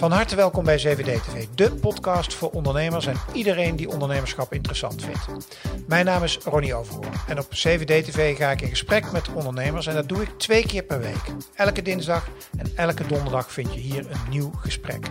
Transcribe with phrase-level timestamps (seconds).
[0.00, 5.04] Van harte welkom bij CVD TV, de podcast voor ondernemers en iedereen die ondernemerschap interessant
[5.04, 5.48] vindt.
[5.86, 9.86] Mijn naam is Ronnie Overhoorn en op CVD TV ga ik in gesprek met ondernemers
[9.86, 11.32] en dat doe ik twee keer per week.
[11.54, 12.28] Elke dinsdag
[12.58, 15.06] en elke donderdag vind je hier een nieuw gesprek.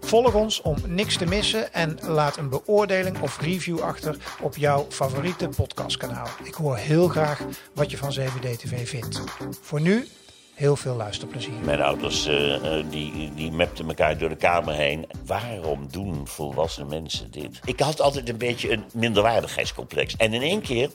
[0.00, 4.86] Volg ons om niks te missen en laat een beoordeling of review achter op jouw
[4.88, 6.28] favoriete podcastkanaal.
[6.42, 7.40] Ik hoor heel graag
[7.74, 9.22] wat je van CVD TV vindt.
[9.60, 10.08] Voor nu
[10.54, 11.54] heel veel luisterplezier.
[11.64, 15.06] Mijn ouders uh, die, die mepten elkaar door de kamer heen.
[15.26, 17.60] Waarom doen volwassen mensen dit?
[17.64, 20.16] Ik had altijd een beetje een minderwaardigheidscomplex.
[20.16, 20.90] En in één keer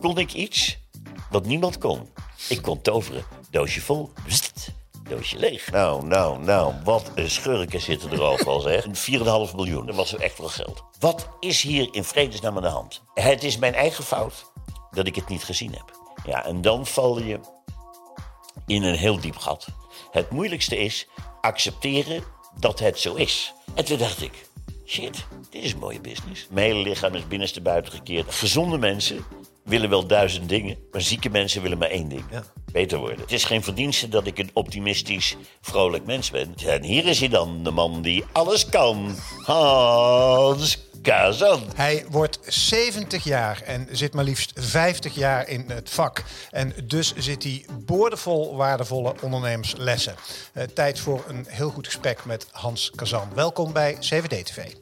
[0.00, 0.78] kon ik iets
[1.30, 2.08] wat niemand kon.
[2.48, 3.24] Ik kon toveren.
[3.50, 4.68] Doosje vol, bst,
[5.08, 5.70] doosje leeg.
[5.70, 8.84] Nou, nou, nou, wat een schurken zitten er overal, zeg.
[9.10, 10.82] 4,5 miljoen, dat was echt wel geld.
[10.98, 13.02] Wat is hier in vredesnaam aan de hand?
[13.14, 14.52] Het is mijn eigen fout
[14.90, 15.94] dat ik het niet gezien heb.
[16.26, 17.40] Ja, en dan val je
[18.66, 19.66] in een heel diep gat.
[20.10, 21.06] Het moeilijkste is
[21.40, 22.22] accepteren
[22.58, 23.52] dat het zo is.
[23.74, 24.48] En toen dacht ik,
[24.86, 26.46] shit, dit is een mooie business.
[26.50, 28.34] Mijn hele lichaam is binnenste buiten gekeerd.
[28.34, 29.24] Gezonde mensen
[29.64, 32.24] willen wel duizend dingen, maar zieke mensen willen maar één ding.
[32.30, 32.44] Ja.
[32.72, 33.20] Beter worden.
[33.20, 36.54] Het is geen verdienste dat ik een optimistisch, vrolijk mens ben.
[36.66, 39.16] En hier is hij dan, de man die alles kan.
[39.44, 41.62] Hans Kazan.
[41.74, 46.24] Hij wordt 70 jaar en zit maar liefst 50 jaar in het vak.
[46.50, 50.14] En dus zit hij boordevol waardevolle ondernemerslessen.
[50.54, 53.28] Uh, tijd voor een heel goed gesprek met Hans Kazan.
[53.34, 54.72] Welkom bij CVD TV.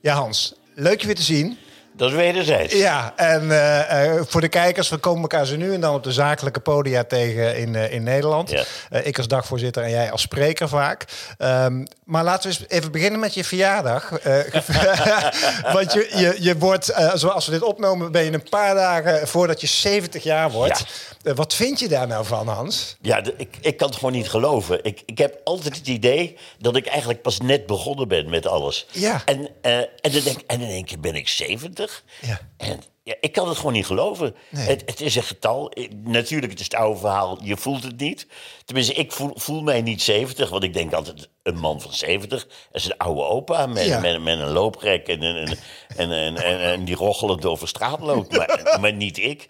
[0.00, 1.58] Ja, Hans, leuk je weer te zien.
[2.00, 2.74] Dat is wederzijds.
[2.74, 6.02] Ja, en uh, uh, voor de kijkers, we komen elkaar zo nu en dan op
[6.02, 8.50] de zakelijke podia tegen in, uh, in Nederland.
[8.50, 8.64] Ja.
[8.90, 11.04] ik als dagvoorzitter en jij als spreker vaak.
[11.38, 14.10] Um, maar laten we eens even beginnen met je verjaardag.
[15.72, 19.60] Want je, je, je wordt, zoals we dit opnemen, ben je een paar dagen voordat
[19.60, 20.84] je 70 jaar wordt.
[21.22, 21.34] Ja.
[21.34, 22.96] wat vind je daar nou van, Hans?
[23.00, 24.84] Ja, ik, ik kan het gewoon niet geloven.
[24.84, 28.86] Ik, ik heb altijd het idee dat ik eigenlijk pas net begonnen ben met alles.
[28.90, 29.22] Ja.
[29.24, 31.89] En, en, dan, denk, en dan denk ik, ben ik 70?
[32.20, 32.40] Ja.
[32.56, 34.36] En ja, ik kan het gewoon niet geloven.
[34.48, 34.66] Nee.
[34.66, 35.72] Het, het, is een getal.
[36.04, 37.38] Natuurlijk, het is het oude verhaal.
[37.42, 38.26] Je voelt het niet.
[38.64, 40.50] Tenminste, ik voel, voel mij niet 70.
[40.50, 44.00] Want ik denk altijd, een man van 70 is een oude opa met, ja.
[44.00, 45.58] met, met, een looprek en, en,
[45.96, 48.32] en, en, en, en die rochelend over straat loopt.
[48.36, 49.48] maar, maar, niet ik.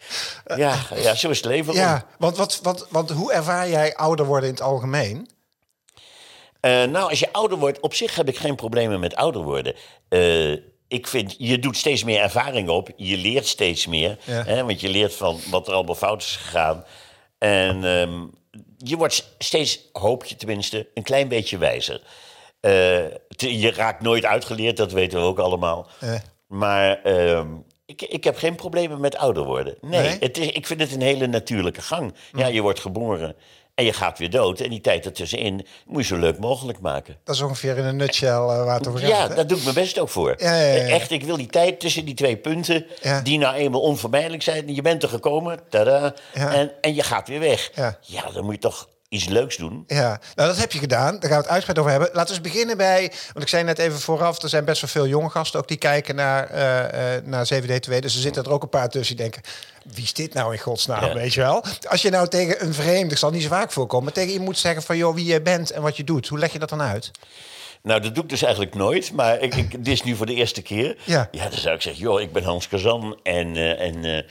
[0.57, 1.75] Ja, ja, zo is het leven.
[1.75, 5.28] Ja, want, wat, wat, want hoe ervaar jij ouder worden in het algemeen?
[6.61, 9.75] Uh, nou, als je ouder wordt, op zich heb ik geen problemen met ouder worden.
[10.09, 10.57] Uh,
[10.91, 12.91] ik vind, je doet steeds meer ervaring op.
[12.97, 14.19] Je leert steeds meer.
[14.25, 14.43] Ja.
[14.45, 16.84] Hè, want je leert van wat er allemaal fout is gegaan.
[17.39, 18.31] En um,
[18.77, 22.01] je wordt steeds, hoop je tenminste, een klein beetje wijzer.
[22.61, 22.73] Uh,
[23.37, 25.89] te, je raakt nooit uitgeleerd, dat weten we ook allemaal.
[26.01, 26.23] Ja.
[26.47, 29.77] Maar um, ik, ik heb geen problemen met ouder worden.
[29.81, 30.17] Nee, nee?
[30.21, 32.15] Het is, ik vind het een hele natuurlijke gang.
[32.33, 33.37] Ja, je wordt geboren.
[33.75, 34.61] En je gaat weer dood.
[34.61, 37.17] En die tijd ertussenin moet je zo leuk mogelijk maken.
[37.25, 39.09] Dat is ongeveer in een nutshell uh, waar het over gaat.
[39.09, 40.35] Ja, daar doe ik mijn best ook voor.
[40.39, 42.87] Ja, ja, ja, Echt, ik wil die tijd tussen die twee punten...
[43.23, 44.75] die nou eenmaal onvermijdelijk zijn.
[44.75, 47.71] Je bent er gekomen, tada, en, en je gaat weer weg.
[48.01, 48.31] Ja.
[48.33, 49.84] dan moet je toch iets leuks doen.
[49.87, 51.19] Ja, nou dat heb je gedaan.
[51.19, 52.10] Daar gaan we het uitgebreid over hebben.
[52.12, 54.91] Laten we eens beginnen bij, want ik zei net even vooraf, er zijn best wel
[54.91, 57.98] veel jonge gasten ook die kijken naar, uh, uh, naar 7D2.
[57.98, 59.53] Dus er zitten er ook een paar tussen die denken,
[59.94, 61.15] wie is dit nou in godsnaam, ja.
[61.15, 61.65] weet je wel?
[61.88, 64.59] Als je nou tegen een vreemde, zal niet zo vaak voorkomen, maar tegen je moet
[64.59, 66.28] zeggen van, joh, wie je bent en wat je doet.
[66.28, 67.10] Hoe leg je dat dan uit?
[67.82, 69.12] Nou, dat doe ik dus eigenlijk nooit.
[69.12, 70.97] Maar ik, ik, dit is nu voor de eerste keer.
[71.04, 71.28] Ja.
[71.31, 73.54] ja, dan zou ik zeggen, joh, ik ben Hans Kazan en...
[73.54, 74.25] Uh, en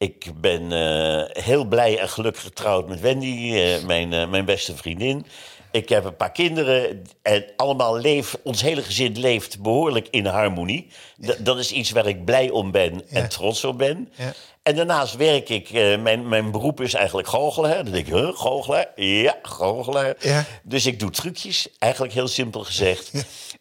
[0.00, 4.76] ik ben uh, heel blij en gelukkig getrouwd met Wendy, uh, mijn, uh, mijn beste
[4.76, 5.26] vriendin.
[5.70, 10.86] Ik heb een paar kinderen en allemaal leef, ons hele gezin leeft behoorlijk in harmonie.
[11.26, 13.20] D dat is iets waar ik blij om ben ja.
[13.20, 14.12] en trots op ben.
[14.16, 14.32] Ja.
[14.62, 17.84] En daarnaast werk ik, mijn, mijn beroep is eigenlijk goochelaar.
[17.84, 18.82] Dan denk ik, huh?
[18.94, 20.14] Ja, goochelaar.
[20.20, 20.44] Ja.
[20.62, 23.10] Dus ik doe trucjes, eigenlijk heel simpel gezegd.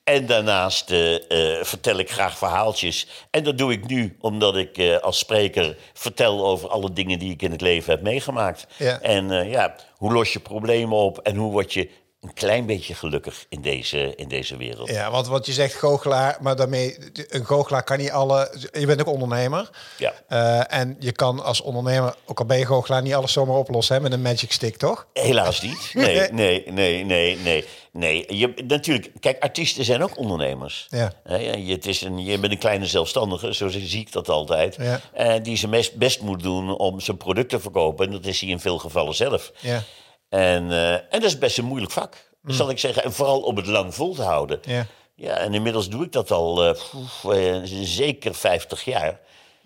[0.10, 1.20] En daarnaast uh, uh,
[1.64, 3.08] vertel ik graag verhaaltjes.
[3.32, 7.32] En dat doe ik nu omdat ik uh, als spreker vertel over alle dingen die
[7.32, 8.68] ik in het leven heb meegemaakt.
[8.78, 9.02] Ja.
[9.02, 11.90] En ja, hoe los je problemen op en hoe word je
[12.22, 14.90] een klein beetje gelukkig in deze, in deze wereld.
[14.90, 16.98] Ja, want wat je zegt goochelaar, maar daarmee,
[17.28, 18.68] een goochelaar kan niet alle...
[18.72, 19.70] Je bent ook ondernemer.
[19.98, 20.14] Ja.
[20.30, 23.96] Uh, en je kan als ondernemer, ook al ben je goochelaar, niet alles zomaar oplossen
[23.96, 25.08] hè, met een magic stick, toch?
[25.14, 25.92] Helaas niet.
[25.94, 27.66] Nee, nee, nee, nee, nee.
[27.92, 30.88] Nee, je, natuurlijk, kijk, artiesten zijn ook ondernemers.
[30.90, 31.14] Ja.
[31.38, 34.76] je, het is een, je bent een kleine zelfstandige, zo zie ik dat altijd.
[34.76, 35.02] Ja.
[35.18, 38.06] Uh, die zijn best, best moet doen om zijn product te verkopen.
[38.06, 39.52] En dat is hij in veel gevallen zelf.
[39.60, 39.84] Ja.
[40.30, 42.54] En, uh, en dat is best een moeilijk vak, mm.
[42.54, 43.04] zal ik zeggen.
[43.04, 44.60] En vooral om het lang vol te houden.
[44.62, 49.20] Ja, ja en inmiddels doe ik dat al uh, pff, uh, zeker 50 jaar.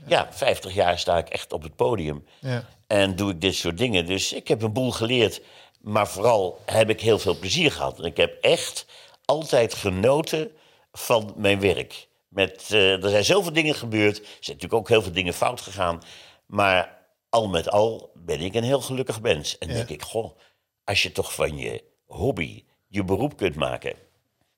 [0.05, 2.25] Ja, 50 jaar sta ik echt op het podium.
[2.39, 2.65] Ja.
[2.87, 4.05] En doe ik dit soort dingen.
[4.05, 5.41] Dus ik heb een boel geleerd.
[5.83, 7.97] Maar vooral heb ik heel veel plezier gehad.
[7.99, 8.85] En ik heb echt
[9.25, 10.51] altijd genoten
[10.91, 12.07] van mijn werk.
[12.27, 14.17] Met, eh, er zijn zoveel dingen gebeurd.
[14.17, 16.01] Er zijn natuurlijk ook heel veel dingen fout gegaan.
[16.45, 16.97] Maar
[17.29, 19.57] al met al ben ik een heel gelukkig mens.
[19.57, 20.37] En denk ik, goh,
[20.83, 23.93] als je toch van je hobby je beroep kunt maken.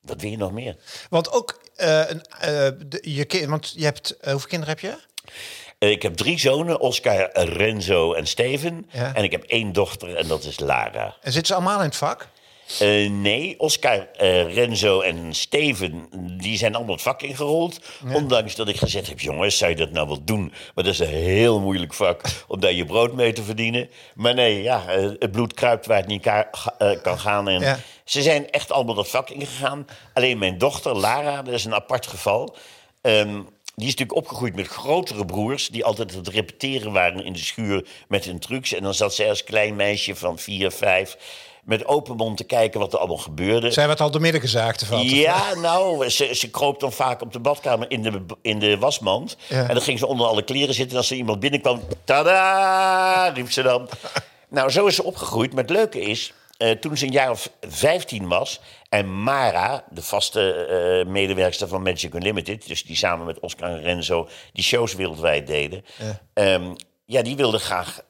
[0.01, 0.75] Wat wil je nog meer?
[1.09, 2.17] Want ook, eh, eh,
[2.87, 5.03] de- je, kind- want je hebt, hoeveel kinderen heb je?
[5.79, 8.85] Ik heb drie zonen, Oscar, Renzo en Steven.
[8.91, 9.13] Ja.
[9.13, 11.15] En ik heb één dochter en dat is Lara.
[11.21, 12.27] En zitten ze allemaal in het vak?
[12.79, 16.07] Eh, nee, Oscar, eh, Renzo en Steven,
[16.37, 17.79] die zijn allemaal het vak ingerold.
[18.13, 20.53] Ondanks dat ik gezegd heb, jongens, zou je dat nou wel doen?
[20.75, 23.89] Maar dat is een heel moeilijk vak om daar je brood mee te verdienen.
[24.15, 26.21] Maar nee, ja, eh, het bloed kruipt waar het niet
[27.01, 27.47] kan gaan.
[27.47, 27.79] En Ja.
[28.05, 29.87] Ze zijn echt allemaal dat vak ingegaan.
[30.13, 32.55] Alleen mijn dochter, Lara, dat is een apart geval.
[33.01, 33.41] Ehm,
[33.75, 35.67] die is natuurlijk opgegroeid met grotere broers...
[35.67, 38.73] die altijd aan het repeteren waren in de schuur met hun trucs.
[38.73, 41.17] En dan zat zij als klein meisje van vier, vijf...
[41.63, 43.71] met open mond te kijken wat er allemaal gebeurde.
[43.71, 45.15] Zij werd al door midden gezaagd vatten.
[45.15, 49.37] Ja, nou, ze, ze kroop dan vaak op de badkamer in de, in de wasmand.
[49.47, 49.67] Ja.
[49.67, 50.91] En dan ging ze onder alle kleren zitten.
[50.91, 53.89] En als er iemand binnenkwam, tada, riep ze dan.
[54.49, 55.53] nou, zo is ze opgegroeid.
[55.53, 58.59] Maar het leuke is, eh, toen ze een jaar of 15 was...
[58.89, 62.67] en Mara, de vaste eh medewerkster van Magic Unlimited...
[62.67, 65.85] dus die samen met Oscar en Renzo die shows wereldwijd deden...
[66.33, 66.75] Ja,
[67.05, 68.01] ja die wilde graag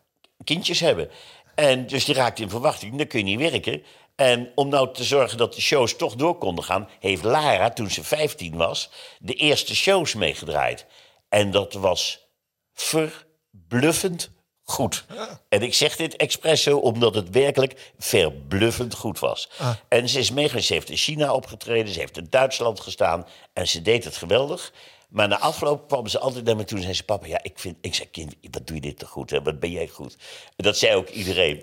[0.44, 1.09] kindjes hebben.
[1.56, 3.83] En dus die raakte in verwachting, dan kun je niet werken.
[4.15, 6.89] En om nou te zorgen dat de shows toch door konden gaan...
[7.00, 8.89] heeft Lara, toen ze 15 was,
[9.19, 10.86] de eerste shows meegedraaid.
[11.30, 12.27] En dat was
[12.74, 14.31] verbluffend
[14.65, 15.06] goed.
[15.50, 19.50] En ik zeg dit expres zo omdat het werkelijk verbluffend goed was.
[19.88, 21.94] En ze is meegegaan, ze heeft in China opgetreden...
[21.94, 24.73] ze heeft in Duitsland gestaan en ze deed het geweldig...
[25.09, 27.03] Maar na afloop kwam ze altijd naar me toe en zei ze...
[27.03, 29.29] papa, ja, ik, vind, ik zei, kind, wat doe je dit toch goed?
[29.29, 29.41] Hè?
[29.41, 30.17] Wat ben jij goed?
[30.56, 31.57] En dat zei ook iedereen.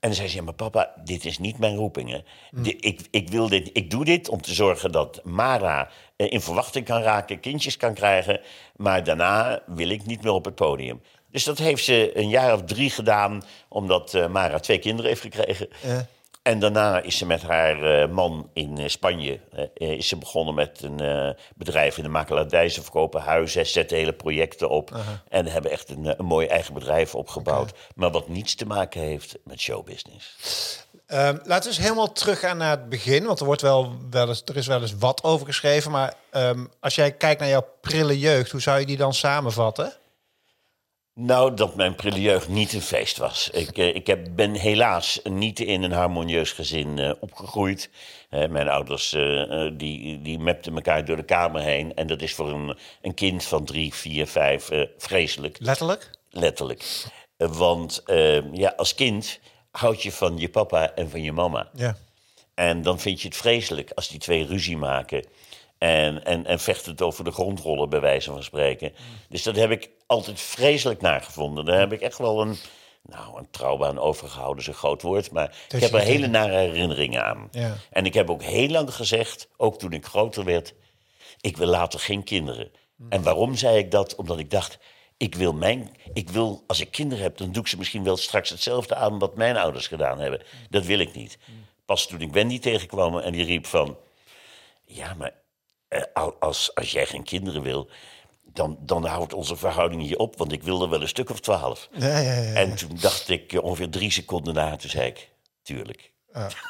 [0.00, 2.10] En dan zei ze, ja, maar papa, dit is niet mijn roeping.
[2.10, 2.20] Hè?
[2.50, 6.40] Di- ik, ik, wil dit, ik doe dit om te zorgen dat Mara eh, in
[6.40, 7.40] verwachting kan raken...
[7.40, 8.40] kindjes kan krijgen,
[8.76, 11.02] maar daarna wil ik niet meer op het podium.
[11.36, 13.42] Dus dat heeft ze een jaar of drie gedaan...
[13.68, 15.68] omdat eh, Mara twee kinderen heeft gekregen...
[16.42, 19.40] En daarna is ze met haar eh, man in eh, Spanje
[19.74, 22.68] is ze begonnen met een bedrijf in de makelaardij.
[22.68, 24.90] Ze verkopen huizen, zetten hele projecten op.
[25.28, 27.72] En hebben echt een, een mooi eigen bedrijf opgebouwd.
[27.94, 30.36] Maar wat niets te maken heeft met showbusiness.
[31.06, 33.24] Ehm, laten we eens helemaal teruggaan naar het begin.
[33.24, 35.90] Want er, wordt wel, wel eens, er is wel eens wat over geschreven.
[35.90, 39.92] Maar ehm, als jij kijkt naar jouw prille jeugd, hoe zou je die dan samenvatten?
[41.18, 43.50] Nou, dat mijn prille jeugd niet een feest was.
[43.50, 47.90] Ik, eh, ik heb, ben helaas niet in een harmonieus gezin eh, opgegroeid.
[48.30, 49.10] Eh, mijn ouders
[49.76, 51.94] die, die mepten elkaar door de kamer heen.
[51.94, 54.68] En dat is voor een, een kind van drie, vier, vijf
[54.98, 55.56] vreselijk.
[55.60, 56.10] Letterlijk?
[56.30, 57.06] Letterlijk.
[57.36, 58.02] Want
[58.52, 59.40] ja, als kind
[59.70, 61.70] houd je van je papa en van je mama.
[61.74, 61.96] Ja.
[62.54, 65.24] En dan vind je het vreselijk als die twee ruzie maken.
[65.78, 68.92] En, en, en vechten het over de grondrollen, bij wijze van spreken.
[69.28, 71.64] Dus dat heb ik altijd vreselijk nagevonden.
[71.64, 72.56] Daar heb ik echt wel een,
[73.02, 75.30] nou, een trauma aan overgehouden, is een groot woord.
[75.30, 77.48] Maar ik heb er hele nare herinneringen aan.
[77.50, 77.76] Ja.
[77.90, 80.74] En ik heb ook heel lang gezegd, ook toen ik groter werd...
[81.40, 82.70] ik wil later geen kinderen.
[83.08, 84.14] En waarom zei ik dat?
[84.14, 84.78] Omdat ik dacht,
[85.16, 88.16] ik wil mijn, ik wil, als ik kinderen heb, dan doe ik ze misschien wel
[88.16, 90.42] straks hetzelfde aan wat mijn ouders gedaan hebben.
[90.70, 91.38] Dat wil ik niet.
[91.84, 93.96] Pas toen ik Wendy tegenkwam en die riep van,
[94.84, 95.32] ja, maar
[95.88, 97.88] eh, al- als, als jij geen kinderen wil,
[98.56, 101.40] dan, dan houdt onze verhouding hier op, want ik wil er wel een stuk of
[101.40, 101.88] twaalf.
[101.92, 102.52] Ja, ja, ja.
[102.54, 105.28] En toen dacht ik eh, ongeveer drie seconden na, toen zei ik,
[105.62, 106.14] tuurlijk.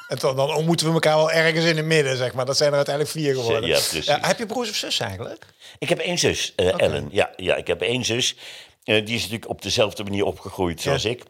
[0.09, 2.47] En dan, dan ontmoeten we elkaar wel ergens in het midden, zeg maar.
[2.47, 3.69] Dat zijn er uiteindelijk vier geworden.
[3.69, 4.07] Ja, precies.
[4.07, 5.47] heb je broers of zus eigenlijk?
[5.79, 7.09] Ik heb één zus, eh, Ellen.
[7.11, 8.37] Ja, ja, ik heb één zus.
[8.85, 11.23] Eh, die is natuurlijk op dezelfde manier opgegroeid zoals ik.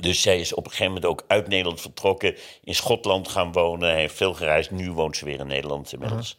[0.00, 2.36] Dus zij is op een gegeven moment ook uit Nederland vertrokken.
[2.64, 3.88] In Schotland gaan wonen.
[3.88, 4.70] Hij heeft veel gereisd.
[4.70, 6.36] Nu woont ze weer in Nederland inmiddels.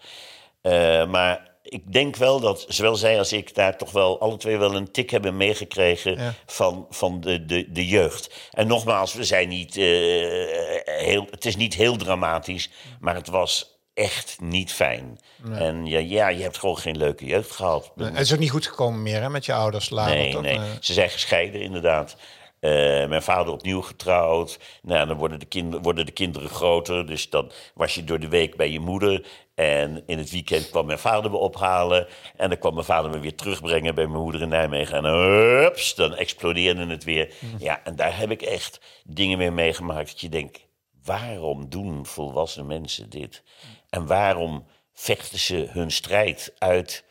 [0.61, 4.57] Eh, maar ik denk wel dat zowel zij als ik daar toch wel alle twee
[4.57, 6.33] wel een tik hebben meegekregen Ja.
[6.45, 8.49] van, van de, de, de jeugd.
[8.51, 9.83] En nogmaals, we zijn niet, eh,
[11.05, 15.19] heel, het is niet heel dramatisch, maar het was echt niet fijn.
[15.51, 17.91] En ja, ja, je hebt gewoon geen leuke jeugd gehad.
[17.97, 20.15] En het is ook niet goed gekomen meer hè, met je ouders later.
[20.15, 20.55] Nee, nee.
[20.55, 22.15] Eh, Ze zijn gescheiden, inderdaad.
[22.59, 22.71] Eh,
[23.07, 24.59] mijn vader opnieuw getrouwd.
[24.81, 27.05] Nou, dan worden de, kinderen, worden de kinderen groter.
[27.05, 29.25] Dus dan was je door de week bij je moeder.
[29.55, 32.07] En in het weekend kwam mijn vader me ophalen.
[32.35, 34.97] En dan kwam mijn vader me weer terugbrengen bij mijn moeder in Nijmegen.
[34.97, 37.33] En hups, dan explodeerde het weer.
[37.59, 40.09] Ja, en daar heb ik echt dingen mee meegemaakt.
[40.09, 40.67] Dat je denkt,
[41.03, 43.43] waarom doen volwassen mensen dit?
[43.89, 47.05] En waarom vechten ze hun strijd uit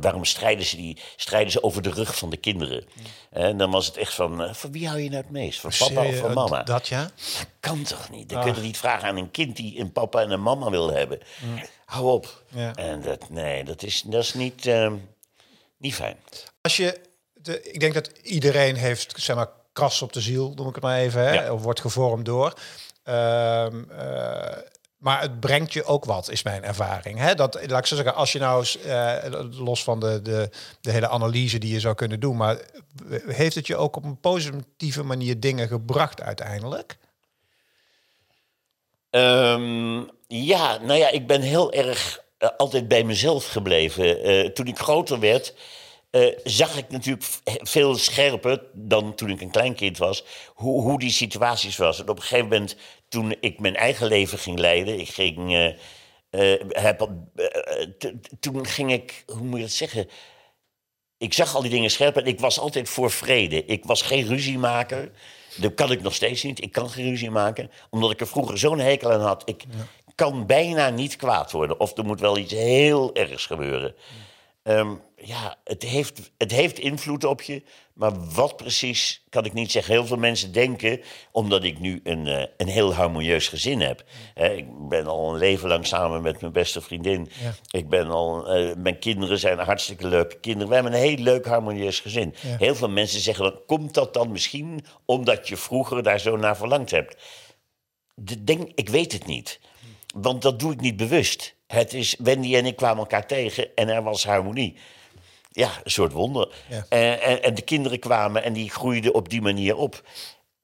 [0.00, 2.84] waarom strijden ze, die, strijden ze over de rug van de kinderen?
[3.30, 5.60] En dan was het echt van, eh, van wie hou je nou het meest?
[5.60, 6.62] Van papa of van mama?
[6.62, 7.02] Dat ja?
[7.02, 8.28] Dat kan toch niet?
[8.28, 10.90] Dan kun je niet vragen aan een kind die een papa en een mama wil
[10.92, 11.18] hebben.
[11.84, 12.42] Hou op.
[12.48, 12.74] Ja.
[12.74, 14.94] En dat, nee, dat is, dat is niet, ehm,
[15.78, 16.16] niet fijn.
[16.60, 17.00] Als je,
[17.32, 20.84] de, ik denk dat iedereen heeft, zeg maar, kras op de ziel, noem ik het
[20.84, 21.52] maar even, hè, Ja.
[21.52, 22.52] of wordt gevormd door.
[23.02, 24.58] Ehm, eh,
[25.04, 27.30] maar het brengt je ook wat, is mijn ervaring.
[27.32, 29.16] Dat, laat ik zo zeggen, als je nou eh,
[29.50, 32.58] los van de, de, de hele analyse die je zou kunnen doen, maar
[33.26, 36.98] heeft het je ook op een positieve manier dingen gebracht uiteindelijk?
[39.10, 44.22] Ehm, ja, nou ja, ik ben heel erg eh, altijd bij mezelf gebleven.
[44.22, 45.54] Eh, toen ik groter werd,
[46.14, 50.98] eh, zag ik natuurlijk veel scherper dan toen ik een klein kind was, hoe, hoe
[50.98, 51.98] die situaties was.
[51.98, 52.76] En op een gegeven moment,
[53.08, 55.52] toen ik mijn eigen leven ging leiden, ik ging.
[55.52, 55.72] eh,
[56.30, 57.08] eh, heb,
[58.40, 60.08] toen ging ik, hoe moet je dat zeggen?
[61.18, 63.64] ik zag al die dingen scherp en ik was altijd voor vrede.
[63.64, 65.10] Ik was geen ruziemaker.
[65.56, 66.62] Dat kan ik nog steeds niet.
[66.62, 69.42] Ik kan geen ruzie maken, omdat ik er vroeger zo'n hekel aan had.
[69.44, 69.64] Ik
[70.14, 71.80] kan bijna niet kwaad worden.
[71.80, 73.94] Of er moet wel iets heel ergs gebeuren.
[74.64, 74.94] Ehm,
[75.26, 77.62] ja, het heeft, het heeft invloed op je.
[77.94, 79.92] Maar wat precies, kan ik niet zeggen.
[79.94, 81.00] Heel veel mensen denken,
[81.32, 84.04] omdat ik nu een, eh, een heel harmonieus gezin heb.
[84.34, 87.30] Hè, ik ben al een leven lang samen met mijn beste vriendin.
[87.70, 90.68] Ik ben al, eh, mijn kinderen zijn hartstikke leuke kinderen.
[90.68, 92.34] We hebben een heel leuk harmonieus gezin.
[92.36, 96.56] Heel veel mensen zeggen dan, komt dat dan misschien omdat je vroeger daar zo naar
[96.56, 97.22] verlangd hebt?
[98.14, 99.60] De denk, ik weet het niet.
[100.14, 101.54] Want dat doe ik niet bewust.
[101.66, 104.76] Het is, Wendy en ik kwamen elkaar tegen en er was harmonie.
[105.54, 106.54] Ja, een soort wonder.
[106.68, 106.86] Ja.
[106.88, 110.02] En, en, en de kinderen kwamen en die groeiden op die manier op.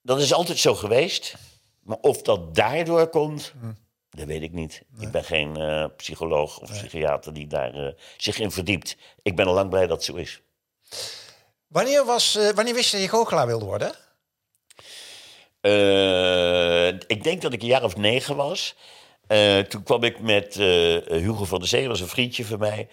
[0.02, 1.35] Dat is altijd zo geweest.
[1.82, 3.52] Maar of dat daardoor komt,
[4.11, 4.82] dat weet ik niet.
[4.99, 8.97] Ik ben geen eh, psycholoog of psychiater die daar eh, zich in verdiept.
[9.23, 10.40] Ik ben al lang blij dat het zo is.
[11.66, 13.94] Wanneer, was, eh, wanneer wist je dat je goochelaar wilde worden?
[15.61, 18.76] Eh, ik denk dat ik een jaar of negen was.
[19.26, 20.66] Eh, toen kwam ik met eh,
[21.06, 22.88] Hugo van der Zee, was een vriendje van mij.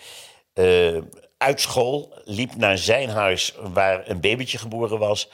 [1.37, 5.29] Uit school, liep naar zijn huis waar een babytje geboren was.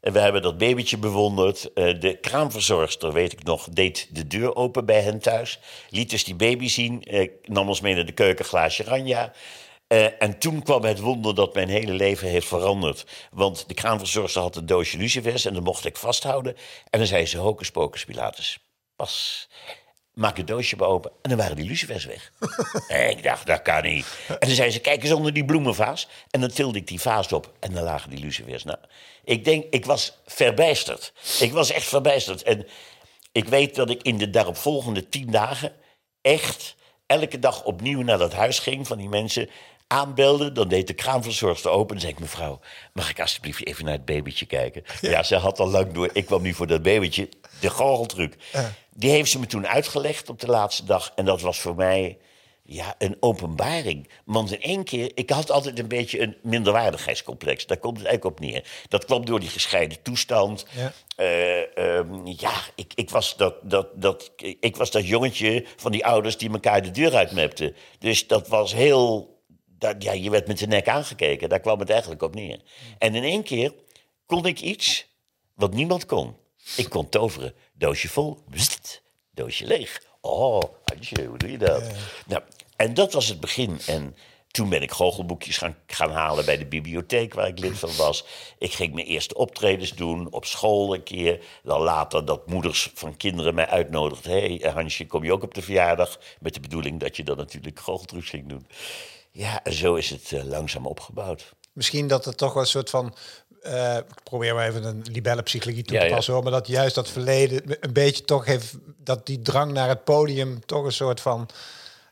[0.00, 1.72] En we hebben dat babytje bewonderd.
[1.72, 5.58] Eh, de kraamverzorgster, weet ik nog, deed de deur open bij hen thuis.
[5.88, 9.32] Liet dus die baby zien, eh, nam ons mee naar de keuken, glaasje ranja.
[9.86, 13.06] Eh, en toen kwam het wonder dat mijn hele leven heeft veranderd.
[13.30, 16.56] Want de kraamverzorgster had een doosje lucifers en dat mocht ik vasthouden.
[16.90, 18.58] En dan zei ze, hocus pocus pilatus,
[18.96, 19.48] pas.
[20.14, 21.10] Maak het doosje maar open.
[21.22, 22.32] En dan waren die lucifers weg.
[22.88, 24.06] en ik dacht, dat kan niet.
[24.28, 26.08] En dan zei ze, kijk eens onder die bloemenvaas.
[26.30, 28.64] En dan tilde ik die vaas op en dan lagen die lucifers.
[28.64, 28.78] Nou,
[29.24, 31.12] ik denk, ik was verbijsterd.
[31.40, 32.42] Ik was echt verbijsterd.
[32.42, 32.66] En
[33.32, 35.72] ik weet dat ik in de daaropvolgende tien dagen
[36.20, 36.76] echt
[37.06, 39.50] elke dag opnieuw naar dat huis ging van die mensen.
[39.92, 41.88] Aanbelde, dan deed de kraamverzorgster open.
[41.88, 42.60] Dan zei ik, mevrouw,
[42.92, 44.84] mag ik alsjeblieft even naar het babytje kijken?
[45.00, 46.10] Ja, ze had al lang door.
[46.12, 47.28] Ik kwam nu voor dat babytje.
[47.60, 48.34] De goocheltruc.
[48.94, 51.12] Die heeft ze me toen uitgelegd op de laatste dag.
[51.14, 52.18] En dat was voor mij
[52.62, 54.08] ja, een openbaring.
[54.24, 57.66] Want in één keer, ik had altijd een beetje een minderwaardigheidscomplex.
[57.66, 58.64] Daar komt het eigenlijk op neer.
[58.88, 60.66] Dat kwam door die gescheiden toestand.
[60.70, 60.92] Ja.
[61.16, 64.30] Eh, ehm, ja, ik, ik, was dat, dat, dat,
[64.60, 67.76] ik was dat jongetje van die ouders die elkaar de deur uitmepten.
[67.98, 69.30] Dus dat was heel.
[69.82, 71.48] Dat, ja, je werd met de nek aangekeken.
[71.48, 72.60] Daar kwam het eigenlijk op neer.
[72.98, 73.74] En in één keer
[74.26, 75.06] kon ik iets
[75.54, 76.36] wat niemand kon.
[76.76, 77.54] Ik kon toveren.
[77.72, 78.38] Doosje vol,
[79.30, 80.02] doosje leeg.
[80.20, 81.90] Oh, Antje, hoe doe je dat?
[82.26, 82.42] Nou,
[82.76, 83.80] en dat was het begin.
[83.86, 84.16] En
[84.50, 88.24] toen ben ik goochelboekjes gaan, gaan halen bij de bibliotheek waar ik lid van was.
[88.58, 91.44] Ik ging mijn eerste optredens doen, op school een keer.
[91.62, 94.32] Dan later dat moeders van kinderen mij uitnodigden.
[94.32, 96.20] Hé hey, Hansje, kom je ook op de verjaardag?
[96.40, 98.66] Met de bedoeling dat je dan natuurlijk goocheltrucs ging doen.
[99.32, 101.52] Ja, zo is het eh, langzaam opgebouwd.
[101.72, 103.14] Misschien dat het toch wel een soort van.
[103.62, 106.14] eh, ik probeer maar even een libellenpsychologie toe Ja, te ja.
[106.14, 106.42] passen hoor.
[106.42, 108.74] Maar dat juist dat verleden een beetje toch heeft.
[108.96, 111.48] Dat die drang naar het podium toch een soort van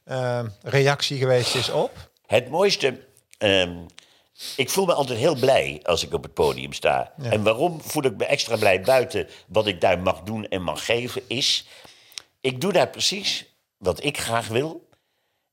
[0.04, 2.10] eh, reactie geweest is op.
[2.26, 3.00] Het mooiste.
[3.38, 3.76] ehm,
[4.56, 7.12] ik voel me altijd heel blij als ik op het podium sta.
[7.22, 10.84] En waarom voel ik me extra blij buiten wat ik daar mag doen en mag
[10.84, 11.66] geven, is.
[12.40, 13.46] Ik doe daar precies
[13.76, 14.88] wat ik graag wil.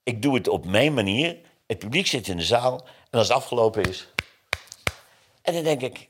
[0.04, 1.38] Ik doe het op mijn manier.
[1.68, 2.86] Het publiek zit in de zaal.
[3.10, 4.08] En als het afgelopen is.
[5.42, 6.10] En dan denk ik.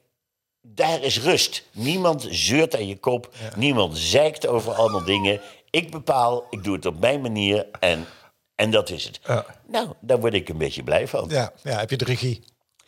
[0.62, 1.64] Daar is rust.
[1.72, 3.34] Niemand zeurt aan je kop.
[3.56, 5.42] Niemand zeikt over allemaal dingen.
[5.70, 7.68] Ik bepaal, ik doe het op mijn manier.
[7.80, 8.06] En,
[8.56, 9.20] en dat is het.
[9.28, 9.46] Ja.
[9.68, 11.30] Nou, daar word ik een beetje blij van.
[11.30, 12.44] Ja, ja heb je de regie.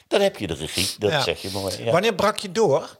[0.07, 1.21] Dan heb je de regie, dat Ja.
[1.21, 1.83] zeg je mooi.
[1.83, 1.91] Ja.
[1.91, 2.97] Wanneer brak je door?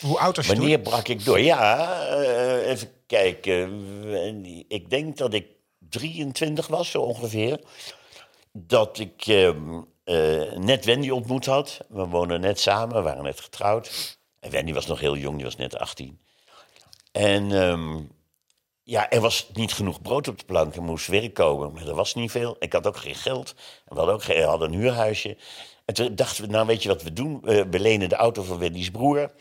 [0.00, 1.40] Hoe oud was je Wanneer brak ik door?
[1.40, 4.64] Ja, eh, even kijken.
[4.68, 5.46] Ik denk dat ik
[5.78, 7.60] 23 was, zo ongeveer.
[8.52, 11.80] Dat ik ehm, eh, net Wendy ontmoet had.
[11.88, 14.18] We woonden net samen, we waren net getrouwd.
[14.40, 16.20] En Wendy was nog heel jong, die was net 18.
[17.12, 18.00] En ehm,
[18.82, 20.74] ja, er was niet genoeg brood op de plank.
[20.74, 22.56] Er moest werk komen, maar er was niet veel.
[22.58, 23.54] Ik had ook geen geld.
[23.88, 25.36] We hadden ook geen, hadden een huurhuisje.
[25.84, 27.40] En toen dachten we, nou weet je wat we doen?
[27.40, 29.32] We lenen de auto van Wendy's broer.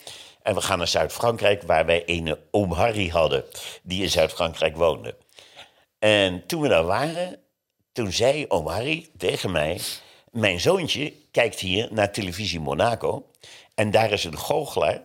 [0.41, 3.43] En we gaan naar Zuid-Frankrijk, waar wij een oom Harry hadden.
[3.83, 5.15] Die in Zuid-Frankrijk woonde.
[5.99, 7.39] En toen we daar waren,
[7.91, 9.81] toen zei oom Harry tegen mij...
[10.31, 13.29] Mijn zoontje kijkt hier naar televisie Monaco.
[13.75, 15.03] En daar is een goochelaar.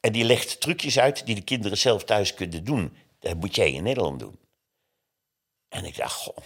[0.00, 2.96] En die legt trucjes uit die de kinderen zelf thuis kunnen doen.
[3.18, 4.38] Dat moet jij in Nederland doen.
[5.68, 6.36] En ik dacht, goh,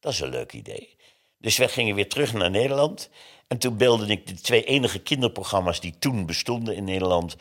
[0.00, 0.96] dat is een leuk idee.
[1.38, 3.10] Dus wij gingen weer terug naar Nederland.
[3.46, 7.36] En toen belde ik de twee enige kinderprogramma's die toen bestonden in Nederland.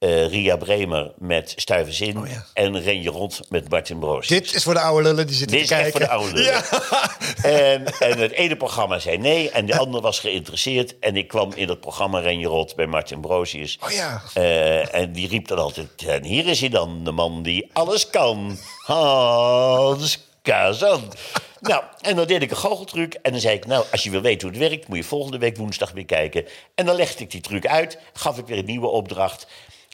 [0.00, 2.44] Eh, Ria Bremer met Stuivenzin Oh ja.
[2.52, 4.26] en Ren je Rond met Martin Broos.
[4.26, 6.08] Dit is voor de oude lullen die zitten Dit te is echt kijken.
[6.08, 6.62] voor de oude lullen.
[7.42, 10.98] En, en het ene programma zei nee en de andere was geïnteresseerd.
[10.98, 13.78] En ik kwam in dat programma Ren je Rot bij Martin Broosius.
[13.84, 14.22] Oh ja.
[14.34, 15.88] Eh, en die riep dan altijd...
[16.06, 18.58] En hier is hij dan, de man die alles kan.
[18.86, 21.12] Hans Kazan.
[21.60, 23.14] Nou, en dan deed ik een goocheltruc.
[23.22, 24.88] En dan zei ik, nou, als je wil weten hoe het werkt...
[24.88, 26.44] moet je volgende week woensdag weer kijken.
[26.74, 27.98] En dan legde ik die truc uit.
[28.12, 29.46] Gaf ik weer een nieuwe opdracht.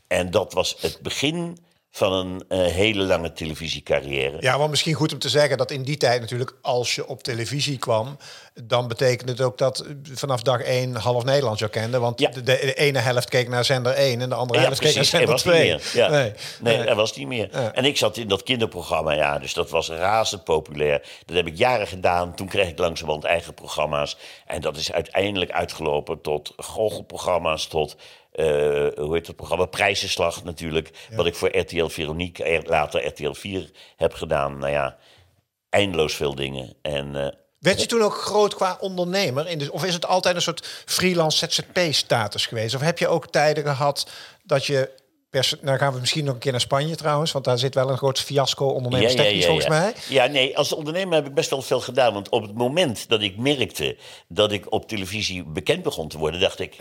[0.09, 1.59] En dat was het begin
[1.91, 4.37] van een eh, hele lange televisiecarrière.
[4.41, 7.23] Ja, want misschien goed om te zeggen dat in die tijd natuurlijk, als je op
[7.23, 8.17] televisie kwam,
[8.65, 11.99] dan betekende het ook dat vanaf dag één half Nederland jou kende.
[11.99, 12.31] Want Ja.
[12.31, 15.03] de, de ene helft keek naar zender 1 en de andere Ja, helft keek naar.
[15.03, 15.69] Er zender was niet 2.
[15.69, 15.83] meer.
[15.95, 16.09] Ja.
[16.09, 16.33] Nee.
[16.61, 16.87] Nee, Nee.
[16.87, 17.49] er was niet meer.
[17.53, 17.73] Ja.
[17.73, 21.03] En ik zat in dat kinderprogramma, ja, dus dat was razend populair.
[21.25, 22.35] Dat heb ik jaren gedaan.
[22.35, 24.17] Toen kreeg ik langzamerhand eigen programma's.
[24.47, 28.01] En dat is uiteindelijk uitgelopen tot goochelprogramma's, tot, eh,
[28.45, 30.91] hoe heet het programma, Prijzenslag natuurlijk.
[31.15, 34.59] Wat ik voor RTL Veronique, er- later RTL 4 heb gedaan.
[34.59, 34.97] Nou ja,
[35.71, 36.75] eindeloos veel dingen.
[36.83, 37.17] En...
[37.17, 37.29] eh,
[37.59, 39.49] Werd je toen ook groot qua ondernemer?
[39.49, 42.75] In de, of is het altijd een soort freelance ZZP-status geweest?
[42.75, 44.11] Of heb je ook tijden gehad
[44.43, 44.91] dat je...
[45.31, 47.91] Pers nou gaan we misschien nog een keer naar Spanje trouwens, want daar zit wel
[47.91, 49.95] een groot fiasco ondernemerstechnisch volgens mij.
[50.09, 52.13] Ja, nee, als ondernemer heb ik best wel veel gedaan.
[52.13, 53.97] Want op het moment dat ik merkte
[54.29, 56.77] dat ik op televisie bekend begon te worden, dacht ik,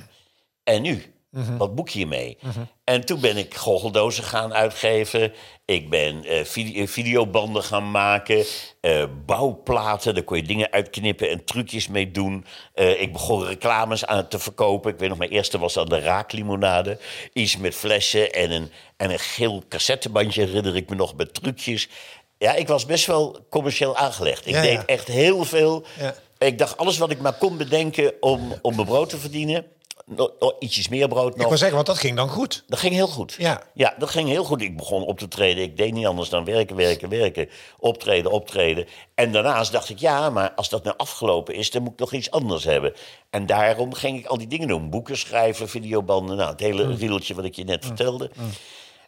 [0.63, 1.14] en nu?
[1.35, 1.57] Mhm.
[1.57, 2.37] Wat boek je mee?
[2.83, 5.33] En toen ben ik goocheldozen gaan uitgeven.
[5.65, 8.45] Ik ben eh, eh, videobanden gaan maken.
[8.81, 12.45] eh, bouwplaten, daar kon je dingen uitknippen en trucjes mee doen.
[12.75, 14.91] Ik begon reclames aan te verkopen.
[14.93, 16.97] Ik weet nog, mijn eerste was aan de raaklimonade.
[17.33, 21.89] Iets met flessen en een, en een geel cassettebandje, herinner ik me nog, met trucjes.
[22.37, 24.45] Ja, ik was best wel commercieel aangelegd.
[24.47, 24.85] Ik Ja, deed ja.
[24.85, 25.85] echt heel veel.
[25.99, 26.15] Ja.
[26.37, 29.65] Ik dacht, alles wat ik maar kon bedenken om, om mijn brood te verdienen...
[30.05, 31.47] Nog, nog ietsjes meer brood Ik nog.
[31.47, 32.63] wil zeggen, want dat ging dan goed.
[32.67, 33.35] Dat ging heel goed.
[33.37, 33.61] Ja.
[33.73, 34.61] ja, dat ging heel goed.
[34.61, 35.63] Ik begon op te treden.
[35.63, 37.49] Ik deed niet anders dan werken, werken, werken.
[37.79, 38.85] Optreden, optreden.
[39.15, 42.13] En daarnaast dacht ik, ja, maar als dat nou afgelopen is, dan moet ik nog
[42.13, 42.93] iets anders hebben.
[43.29, 44.89] En daarom ging ik al die dingen doen.
[44.89, 46.37] Boeken schrijven, videobanden.
[46.37, 46.95] Nou, het hele Mm.
[46.95, 48.31] riedeltje wat ik je net vertelde.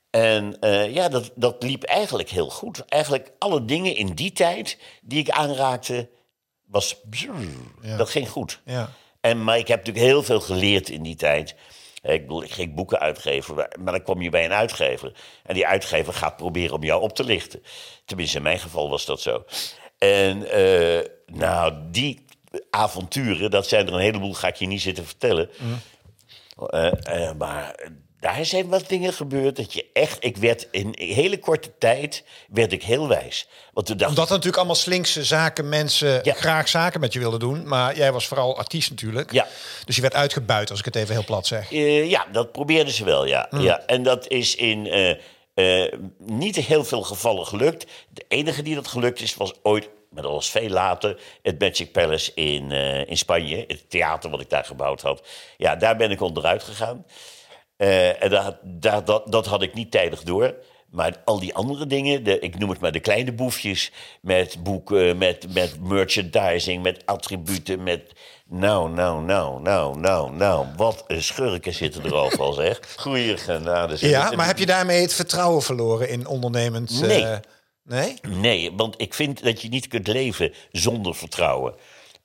[0.09, 2.85] En eh, ja, dat, dat liep eigenlijk heel goed.
[2.85, 6.09] Eigenlijk alle dingen in die tijd die ik aanraakte,
[6.65, 6.95] was...
[7.97, 8.61] Dat ging goed.
[8.65, 8.89] Ja.
[9.27, 11.55] En, maar ik heb natuurlijk heel veel geleerd in die tijd.
[12.01, 15.11] Ik bedoel, ik ging boeken uitgeven, maar- dan kwam je bij een uitgever.
[15.43, 17.63] En die uitgever gaat proberen om jou op te lichten.
[18.05, 19.45] Tenminste, in mijn geval was dat zo.
[19.97, 22.25] En eh, nou, die
[22.69, 25.49] avonturen, dat zijn er een heleboel, ga ik je niet zitten vertellen.
[26.69, 30.23] Eh, eh, maar daar zijn wat dingen gebeurd dat je echt...
[30.23, 33.47] Ik werd in een hele korte tijd werd ik heel wijs.
[33.73, 36.33] Want toen dacht Omdat er natuurlijk allemaal slinkse zaken mensen Ja.
[36.33, 37.67] graag zaken met je wilden doen.
[37.67, 39.31] Maar jij was vooral artiest natuurlijk.
[39.31, 39.47] Ja.
[39.85, 41.71] Dus je werd uitgebuit, als ik het even heel plat zeg.
[41.71, 43.47] Eh, ja, dat probeerden ze wel, ja.
[43.49, 43.61] Mm.
[43.61, 43.79] ja.
[43.85, 47.85] En dat is in eh, eh, niet heel veel gevallen gelukt.
[48.09, 51.19] De enige die dat gelukt is, was ooit, maar dat was veel later...
[51.41, 52.71] het Magic Palace in,
[53.07, 53.63] in Spanje.
[53.67, 55.27] Het theater wat ik daar gebouwd had.
[55.57, 57.05] Ja, daar ben ik onderuit gegaan.
[57.77, 60.55] Eh, en dat, dat, dat, dat had ik niet tijdig door.
[60.89, 63.91] Maar al die andere dingen, de, ik noem het maar de kleine boefjes...
[64.21, 68.11] met boeken, met, met merchandising, met attributen, met...
[68.49, 70.65] Nou, nou, nou, nou, nou, nou.
[70.75, 72.79] Wat een schurken zitten er overal, zeg.
[72.97, 73.97] Goeie genade.
[73.97, 74.09] zeg.
[74.09, 77.01] Ja, maar heb je daarmee het vertrouwen verloren in ondernemend...
[77.01, 77.23] Nee.
[77.23, 77.37] eh,
[77.83, 78.13] nee?
[78.21, 81.75] Nee, want ik vind dat je niet kunt leven zonder vertrouwen.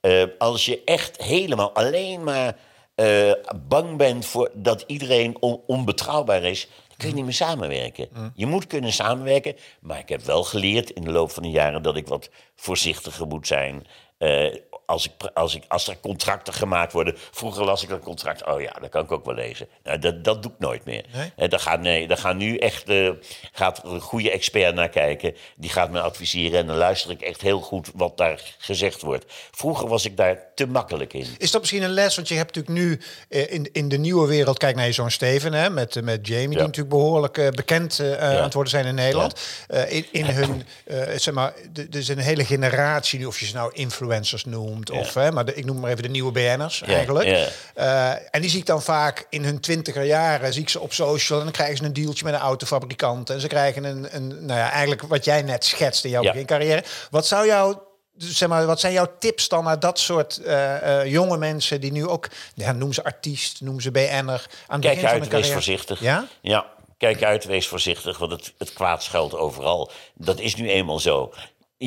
[0.01, 2.57] Eh, als je echt helemaal alleen maar
[2.95, 3.31] eh,
[3.67, 8.09] bang bent voor dat iedereen on- onbetrouwbaar is, dan kun je niet meer samenwerken.
[8.35, 11.81] Je moet kunnen samenwerken, maar ik heb wel geleerd in de loop van de jaren
[11.83, 13.85] dat ik wat voorzichtiger moet zijn.
[14.23, 14.55] Eh,
[14.85, 17.13] als, ik, als, ik, als er contracten gemaakt worden.
[17.31, 18.45] Vroeger las ik een contract.
[18.45, 19.67] Oh ja, dat kan ik ook wel lezen.
[19.83, 21.05] Nou, dat, dat doe ik nooit meer.
[21.13, 21.31] Nee?
[21.35, 23.09] En daar gaat, nee, daar gaan nu echt eh,
[23.51, 25.35] gaat een goede expert naar kijken.
[25.55, 26.59] Die gaat me adviseren.
[26.59, 29.25] En dan luister ik echt heel goed wat daar gezegd wordt.
[29.51, 31.27] Vroeger was ik daar te makkelijk in.
[31.37, 32.15] Is dat misschien een les?
[32.15, 35.11] Want je hebt natuurlijk nu eh, in, in de nieuwe wereld, kijk naar je zoon
[35.11, 36.63] Steven, hè, met, eh, met Jamie, die Ja.
[36.63, 38.17] natuurlijk behoorlijk eh, bekend eh, Ja.
[38.37, 39.39] aan het worden zijn in Nederland.
[39.67, 43.45] Eh, in, in hun, eh, zeg maar, er is een hele generatie nu, of je
[43.45, 43.71] ze nou
[44.13, 47.27] influencers noemt, of, hè, maar de- ik noem maar even de nieuwe BN'ers eigenlijk.
[47.75, 50.93] Eh, en die zie ik dan vaak in hun twintiger jaren, zie ik ze op
[50.93, 54.27] social en dan krijgen ze een dealtje met een autofabrikant en ze krijgen een, een
[54.27, 56.83] nou ja, eigenlijk wat jij net schetst in jouw begincarrière.
[57.09, 57.77] Wat zou jou
[58.17, 61.91] zeg maar, wat zijn jouw tips dan naar dat soort eh, eh, jonge mensen die
[61.91, 65.21] nu ook, ja, noem ze artiest, noem ze BN'er, aan het begin Kijk van uit,
[65.21, 65.99] hun wees voorzichtig.
[65.99, 66.27] Ja?
[66.41, 66.65] Ja,
[66.97, 69.91] kijk uit, wees voorzichtig, want het, het kwaad schuilt overal.
[70.13, 71.33] Dat is nu eenmaal zo.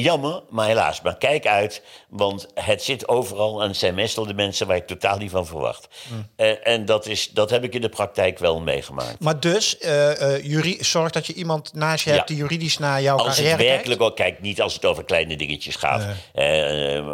[0.02, 1.00] Jammer, maar helaas.
[1.02, 4.86] Maar kijk uit, want het zit overal en het zijn meestal de mensen waar ik
[4.86, 5.88] totaal niet van verwacht.
[6.08, 6.26] Hmm.
[6.36, 9.20] Eh, en dat, is, dat heb ik in de praktijk wel meegemaakt.
[9.20, 12.16] Maar dus, eh, eh, juri- zorg dat je iemand naast je Ja.
[12.16, 15.04] hebt die juridisch naar jouw Als het carrière werkelijk ook, kijk, niet als het over
[15.04, 16.04] kleine dingetjes gaat.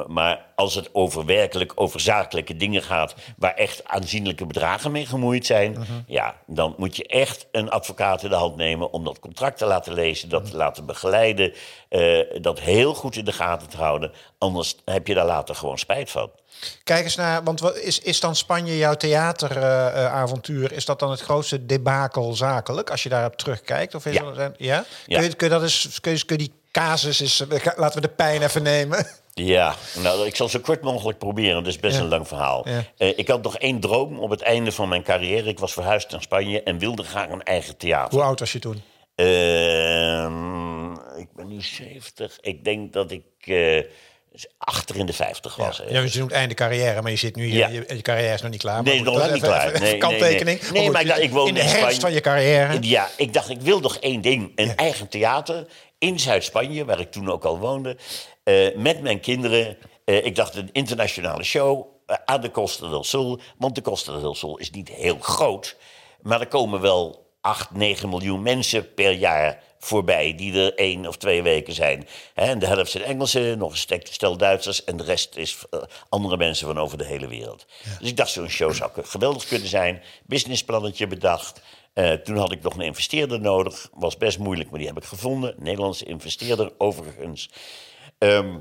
[0.06, 3.14] maar als het over werkelijk, over zakelijke dingen gaat.
[3.36, 5.72] waar echt aanzienlijke bedragen mee gemoeid zijn.
[5.72, 5.82] Mhm.
[6.06, 8.92] ja, dan moet je echt een advocaat in de hand nemen.
[8.92, 11.52] om dat contract te laten lezen, dat te laten begeleiden.
[11.88, 14.12] eh, dat heel goed in de gaten te houden.
[14.38, 16.30] Anders heb je daar later gewoon spijt van.
[16.84, 20.72] Kijk eens naar, want wat is, is dan Spanje jouw theateravontuur?
[20.72, 23.94] is dat dan het grootste debakel zakelijk, als je daarop terugkijkt?
[23.94, 24.32] Of is Ja.
[24.32, 24.84] dat, ja?
[25.06, 25.18] Ja.
[25.18, 28.06] Kun, je, kun, je dat eens, kun, je, kun je die casus eh, laten we
[28.08, 29.06] de pijn even nemen?
[29.34, 31.56] Ja, nou, ik zal zo kort mogelijk proberen.
[31.56, 32.02] Het is best Ja.
[32.02, 32.68] een lang verhaal.
[32.68, 32.84] Ja.
[32.96, 35.48] Eh, ik had nog één droom op het einde van mijn carrière.
[35.48, 38.14] Ik was verhuisd naar Spanje en wilde graag een eigen theater.
[38.14, 38.82] Hoe oud was je toen?
[39.14, 42.38] Ehm, ik ben nu 70.
[42.40, 43.82] Ik denk dat ik eh,
[44.58, 45.76] achter in de 50 was.
[45.76, 45.98] Ja, hè.
[46.00, 47.68] je noemt einde carrière, maar je zit nu hier, Ja.
[47.68, 48.82] je, je carrière is nog niet klaar.
[48.82, 49.68] Nee, Maar nog niet klaar.
[49.68, 50.60] even Nee, kanttekening.
[50.60, 50.72] nee, nee.
[50.72, 52.76] Nee, goed, maar ik je- dacht, ik woon in de herfst van je carrière.
[52.80, 54.52] Ja, ik dacht, ik wil nog één ding.
[54.54, 55.66] Een eigen theater
[55.98, 57.96] in Zuid-Spanje, waar ik toen ook al woonde.
[58.44, 59.76] Eh, met mijn kinderen.
[60.04, 63.40] Eh, ik dacht, een internationale show eh, aan de Costa del Sol.
[63.58, 65.76] Want de Costa del Sol is niet heel groot.
[66.22, 70.34] Maar er komen wel 8, 9 miljoen mensen per jaar voorbij...
[70.34, 72.08] die er één of twee weken zijn.
[72.34, 74.84] Hè, en de helft zijn Engelsen, nog een stel Duitsers...
[74.84, 75.58] en de rest is
[76.08, 77.66] andere mensen van over de hele wereld.
[77.98, 80.02] Dus ik dacht, zo'n show zou geweldig kunnen zijn.
[80.26, 81.60] Businessplannetje bedacht...
[82.24, 83.88] Toen had ik nog een investeerder nodig.
[83.92, 85.54] Was best moeilijk, maar die heb ik gevonden.
[85.58, 87.48] Nederlandse investeerder, overigens.
[88.22, 88.58] Ehm,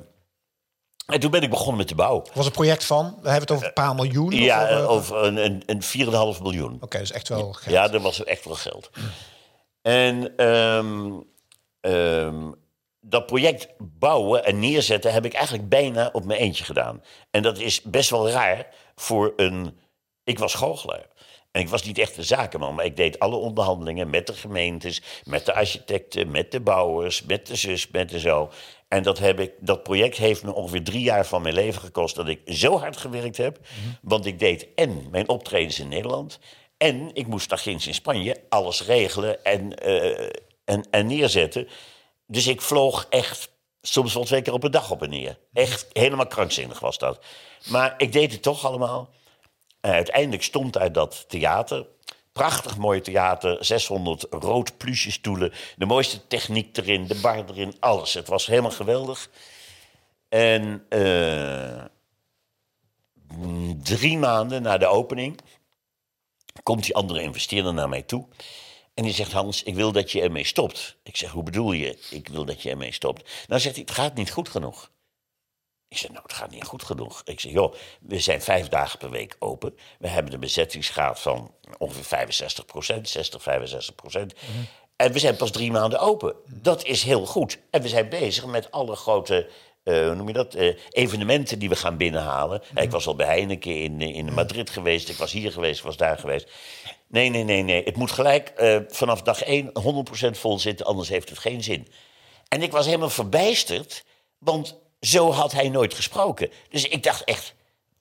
[1.05, 2.21] en toen ben ik begonnen met de bouw.
[2.21, 4.31] Het was een project van, we hebben het over een paar miljoen.
[4.31, 5.81] Ja, of, eh, over een, een, een
[6.35, 6.73] 4,5 miljoen.
[6.73, 7.75] Oké, dat is echt wel geld.
[7.75, 8.89] Ja, dat was echt wel geld.
[9.81, 11.11] En ehm,
[11.79, 12.51] ehm,
[12.99, 17.03] dat project bouwen en neerzetten heb ik eigenlijk bijna op mijn eentje gedaan.
[17.31, 19.79] En dat is best wel raar voor een...
[20.23, 21.05] Ik was goochelaar.
[21.51, 25.01] En ik was niet echt een zakenman, maar ik deed alle onderhandelingen met de gemeentes,
[25.23, 28.51] met de architecten, met de bouwers, met de zus, met de zo.
[28.87, 32.15] En dat, heb ik, dat project heeft me ongeveer drie jaar van mijn leven gekost
[32.15, 33.59] dat ik zo hard gewerkt heb.
[34.01, 36.39] Want ik deed en mijn optredens in Nederland.
[36.77, 40.29] En ik moest nog eens in Spanje alles regelen en, eh,
[40.65, 41.67] en, en neerzetten.
[42.27, 45.37] Dus ik vloog echt soms wel twee keer op een dag op en neer.
[45.53, 47.25] Echt helemaal krankzinnig was dat.
[47.69, 49.09] Maar ik deed het toch allemaal.
[49.81, 51.85] En uiteindelijk stond uit dat theater.
[52.31, 55.53] Prachtig mooi theater, 600 rood pluche stoelen.
[55.75, 58.13] De mooiste techniek erin, de bar erin, alles.
[58.13, 59.29] Het was helemaal geweldig.
[60.29, 61.83] En eh,
[63.83, 65.39] drie maanden na de opening
[66.63, 68.27] komt die andere investeerder naar mij toe.
[68.93, 70.97] En die zegt, Hans, ik wil dat je ermee stopt.
[71.03, 73.29] Ik zeg, hoe bedoel je, ik wil dat je ermee stopt?
[73.47, 74.91] Nou zegt hij, het gaat niet goed genoeg.
[75.91, 77.21] Ik zeg, nou, het gaat niet goed genoeg.
[77.25, 79.77] Ik zeg, joh, we zijn vijf dagen per week open.
[79.99, 84.33] We hebben een bezettingsgraad van ongeveer 65 procent, 60, 65 procent.
[84.95, 86.35] En we zijn pas drie maanden open.
[86.45, 87.59] Dat is heel goed.
[87.69, 89.49] En we zijn bezig met alle grote,
[89.83, 92.61] eh, hoe noem je dat, eh, evenementen die we gaan binnenhalen.
[92.75, 95.85] Ik was al bij Heineken in, eh, in Madrid geweest, ik was hier geweest, ik
[95.85, 96.51] was daar geweest.
[97.07, 97.83] Nee, nee, nee, nee.
[97.83, 98.53] Het moet gelijk
[98.87, 101.87] vanaf dag één 100% vol zitten, anders heeft het geen zin.
[102.47, 104.03] En ik was helemaal verbijsterd,
[104.37, 106.51] want zo had hij nooit gesproken.
[106.69, 107.53] Dus ik dacht echt,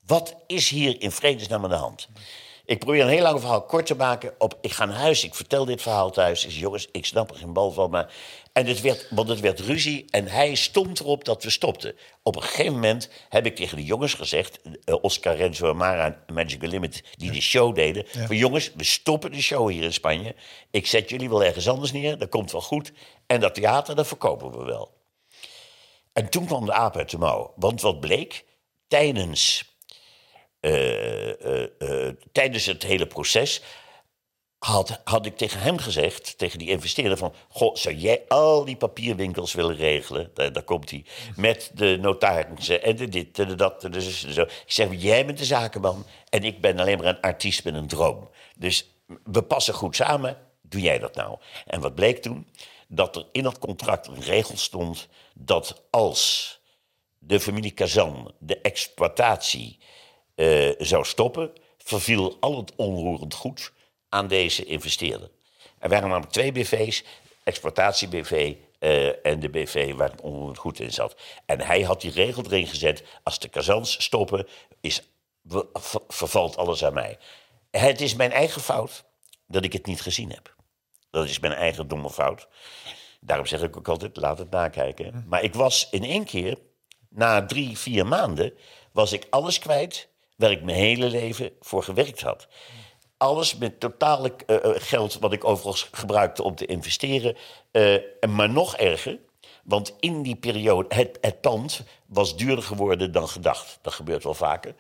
[0.07, 2.09] wat is hier in vredesnaam aan de hand?
[2.65, 4.35] Ik probeer een heel lang verhaal kort te maken.
[4.39, 6.45] Op, ik ga naar huis, ik vertel dit verhaal thuis.
[6.45, 7.91] Ik zeg, jongens, ik snap er geen bal van.
[7.91, 8.13] Maar...
[8.53, 11.95] En het werd, want het werd ruzie en hij stond erop dat we stopten.
[12.23, 14.61] Op een gegeven moment heb ik tegen de jongens gezegd...
[14.85, 18.07] eh, Oscar Renzo en Mara en Magical Limit, die de show deden...
[18.27, 20.35] van jongens, we stoppen de show hier in Spanje.
[20.71, 22.93] Ik zet jullie wel ergens anders neer, dat komt wel goed.
[23.27, 25.00] En dat theater, dat verkopen we wel.
[26.21, 27.53] En toen kwam de aap uit de mouw.
[27.57, 28.45] Want wat bleek?
[28.91, 29.75] tijdens,
[30.61, 33.63] eh, eh, eh, tijdens het hele proces
[34.59, 37.35] had, had ik tegen hem gezegd, tegen die investeerder van...
[37.49, 40.31] Goh, zou jij al die papierwinkels willen regelen?
[40.35, 41.05] Daar, komt hij.
[41.37, 44.43] Met de notarissen en de dit en de dat en de zo.
[44.43, 47.87] Ik zeg, jij bent de zakenman en ik ben alleen maar een artiest met een
[47.87, 48.31] droom.
[48.57, 51.39] Dus we passen goed samen, doe jij dat nou?
[51.67, 52.47] En wat bleek toen?
[52.93, 55.09] Dat er in dat contract een regel stond...
[55.35, 56.59] dat als
[57.19, 59.79] de familie Kazan de exploitatie
[60.35, 61.53] eh, zou stoppen...
[61.79, 63.73] verviel al het onroerend goed
[64.09, 65.31] aan deze investeerder.
[65.79, 67.05] Er waren namelijk twee BV's,
[67.45, 71.17] exploitatie-BV eh, en de BV waar het onroerend goed in zat.
[71.47, 74.47] En hij had die regel erin gezet, als de kazans stoppen,
[74.81, 75.03] is,
[76.09, 77.19] vervalt alles aan mij.
[77.71, 79.05] Het is mijn eigen fout
[79.47, 80.59] dat ik het niet gezien heb.
[81.11, 82.49] Dat is mijn eigen domme fout.
[83.21, 85.25] Daarom zeg ik ook altijd, laat het nakijken.
[85.29, 86.59] Maar ik was in één keer,
[87.09, 88.53] na drie, vier maanden...
[88.93, 92.49] was ik alles kwijt waar ik mijn hele leven voor gewerkt had.
[93.17, 97.37] Alles met totale eh, eh, geld wat ik overigens gebruikte om te investeren.
[98.21, 99.19] En maar nog erger,
[99.65, 100.95] want in die periode...
[100.95, 103.79] Het, het pand was duurder geworden dan gedacht.
[103.83, 104.75] Dat gebeurt wel vaker.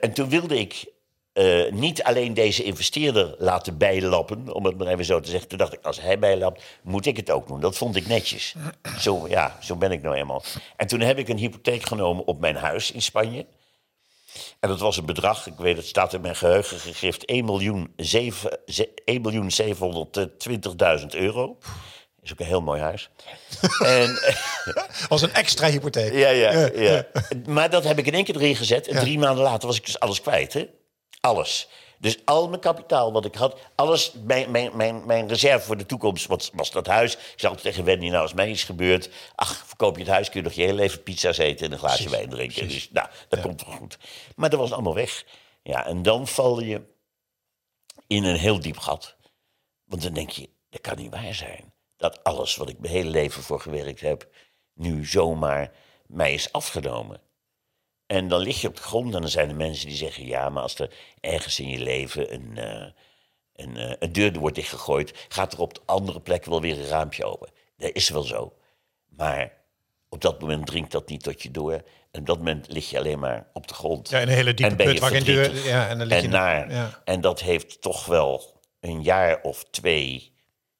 [0.00, 0.92] En toen wilde ik
[1.32, 5.48] eh, niet alleen deze investeerder laten bijlappen, om het maar even zo te zeggen.
[5.48, 7.60] Toen dacht ik, als hij bijlapt, moet ik het ook doen.
[7.60, 8.54] Dat vond ik netjes.
[9.00, 10.42] Zo, ja, zo ben ik nou eenmaal.
[10.76, 13.46] En toen heb ik een hypotheek genomen op mijn huis in Spanje.
[14.60, 17.92] En dat was een bedrag, ik weet het staat in mijn geheugen gegrift, 1 miljoen,
[17.96, 21.58] zeven- ze- 1 miljoen 720.000 euro.
[22.22, 23.10] Is ook een heel mooi huis.
[23.84, 24.18] en,
[25.08, 26.12] Als een extra hypotheek.
[26.12, 27.06] ja, ja, ja.
[27.46, 28.88] Maar dat heb ik in één keer erin gezet.
[28.88, 30.52] En drie maanden later was ik dus alles kwijt.
[30.52, 30.66] Hè?
[31.26, 31.68] Alles.
[31.98, 35.86] Dus al mijn kapitaal wat ik had, alles, mijn, mijn, mijn, mijn reserve voor de
[35.86, 37.12] toekomst was, was dat huis.
[37.12, 39.10] Ik zei altijd tegen Wendy, nou als mij iets gebeurt...
[39.34, 41.66] ach, verkoop je het huis, kun je nog je hele leven pizza's eten...
[41.66, 42.68] en een glaasje wijn drinken.
[42.68, 43.98] Dus nou, dat komt wel goed.
[44.36, 45.24] Maar dat was allemaal weg.
[45.62, 46.82] Ja, en dan val je
[48.06, 49.16] in een heel diep gat.
[49.84, 51.72] Want dan denk je, dat kan niet waar zijn.
[51.96, 54.28] Dat alles wat ik mijn hele leven voor gewerkt heb...
[54.74, 55.72] nu zomaar
[56.06, 57.20] mij is afgenomen.
[58.06, 60.26] En dan lig je op de grond en dan zijn er mensen die zeggen...
[60.26, 62.90] ja, maar als er ergens in je leven een, eh,
[63.52, 65.26] een, eh, een deur wordt dichtgegooid...
[65.28, 67.50] gaat er op de andere plek wel weer een raampje open.
[67.76, 68.54] Dat is wel zo.
[69.08, 69.52] Maar
[70.08, 71.82] op dat moment dringt dat niet tot je door.
[72.10, 74.08] En op dat moment lig je alleen maar op de grond.
[74.08, 75.44] Ja, in een hele diepe En ben je put waar geen deur...
[75.44, 76.24] verdrietig Ja, en dan lig je...
[76.24, 76.72] en naar.
[76.72, 77.02] Ja.
[77.04, 80.32] En dat heeft toch wel een jaar of twee,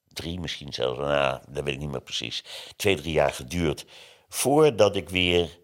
[0.09, 2.45] drie misschien zelfs, nou, dat weet ik niet meer precies,
[2.77, 3.85] twee, drie jaar geduurd.
[4.29, 5.61] Voordat ik weer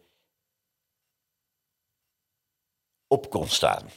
[3.08, 3.90] op kon staan.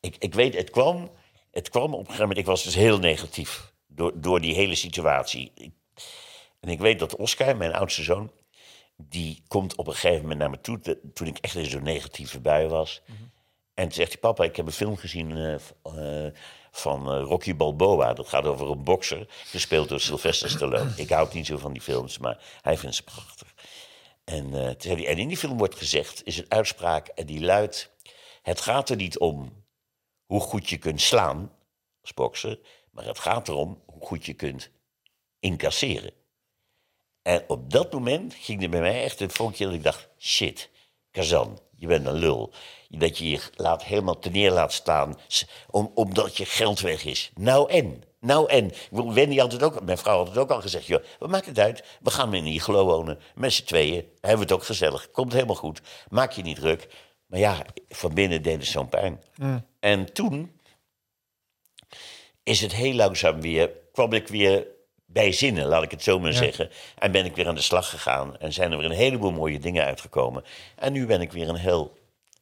[0.00, 1.10] Ik, ik weet, het kwam,
[1.50, 4.74] het kwam op een gegeven moment, ik was dus heel negatief door, door die hele
[4.74, 5.52] situatie.
[5.54, 5.72] Ik-
[6.60, 8.30] en ik weet dat Oscar, mijn oudste zoon,
[8.96, 12.40] die komt op een gegeven moment naar me toe, toen ik echt in zo'n negatieve
[12.40, 13.02] bui was.
[13.74, 15.54] En toen zegt hij, papa, ik heb een film gezien eh,
[16.26, 16.32] eh,
[16.70, 18.12] van eh, Rocky Balboa.
[18.14, 20.92] Dat gaat over een bokser, gespeeld door Sylvester Stallone.
[20.96, 23.54] Ik houd niet zo van die films, maar hij vindt ze prachtig.
[24.24, 27.90] En, en in die film wordt gezegd, is een uitspraak en die luidt...
[28.48, 29.64] Het gaat er niet om
[30.26, 31.52] hoe goed je kunt slaan
[32.00, 32.58] als bokser...
[32.90, 34.70] maar het gaat erom hoe goed je kunt
[35.40, 36.12] incasseren.
[37.22, 40.08] En op dat moment ging er bij mij echt een vonkje dat ik dacht...
[40.18, 40.70] shit,
[41.10, 42.52] Kazan, je bent een lul.
[42.88, 45.18] Dat je je laat, helemaal ten neer laat staan...
[45.70, 47.30] Om, omdat je geld weg is.
[47.34, 48.02] Nou en?
[48.20, 48.72] Nou en?
[48.90, 50.86] Wendy had het ook, mijn vrouw had het ook al gezegd...
[50.86, 51.84] joh, wat maakt het uit?
[52.00, 53.18] We gaan in iglo wonen.
[53.34, 54.04] Met z'n tweeën.
[54.20, 55.10] Hebben we het ook gezellig.
[55.10, 55.80] Komt helemaal goed.
[56.08, 56.88] Maak je niet druk.
[57.28, 59.22] Maar ja, van binnen deed het zo'n pijn.
[59.80, 60.60] En toen
[62.42, 64.66] is het heel langzaam weer, kwam ik weer
[65.06, 66.70] bij zinnen, laat ik het zo maar zeggen.
[66.98, 68.38] En ben ik weer aan de slag gegaan.
[68.38, 70.44] En zijn er weer een heleboel mooie dingen uitgekomen.
[70.76, 71.97] En nu ben ik weer een heel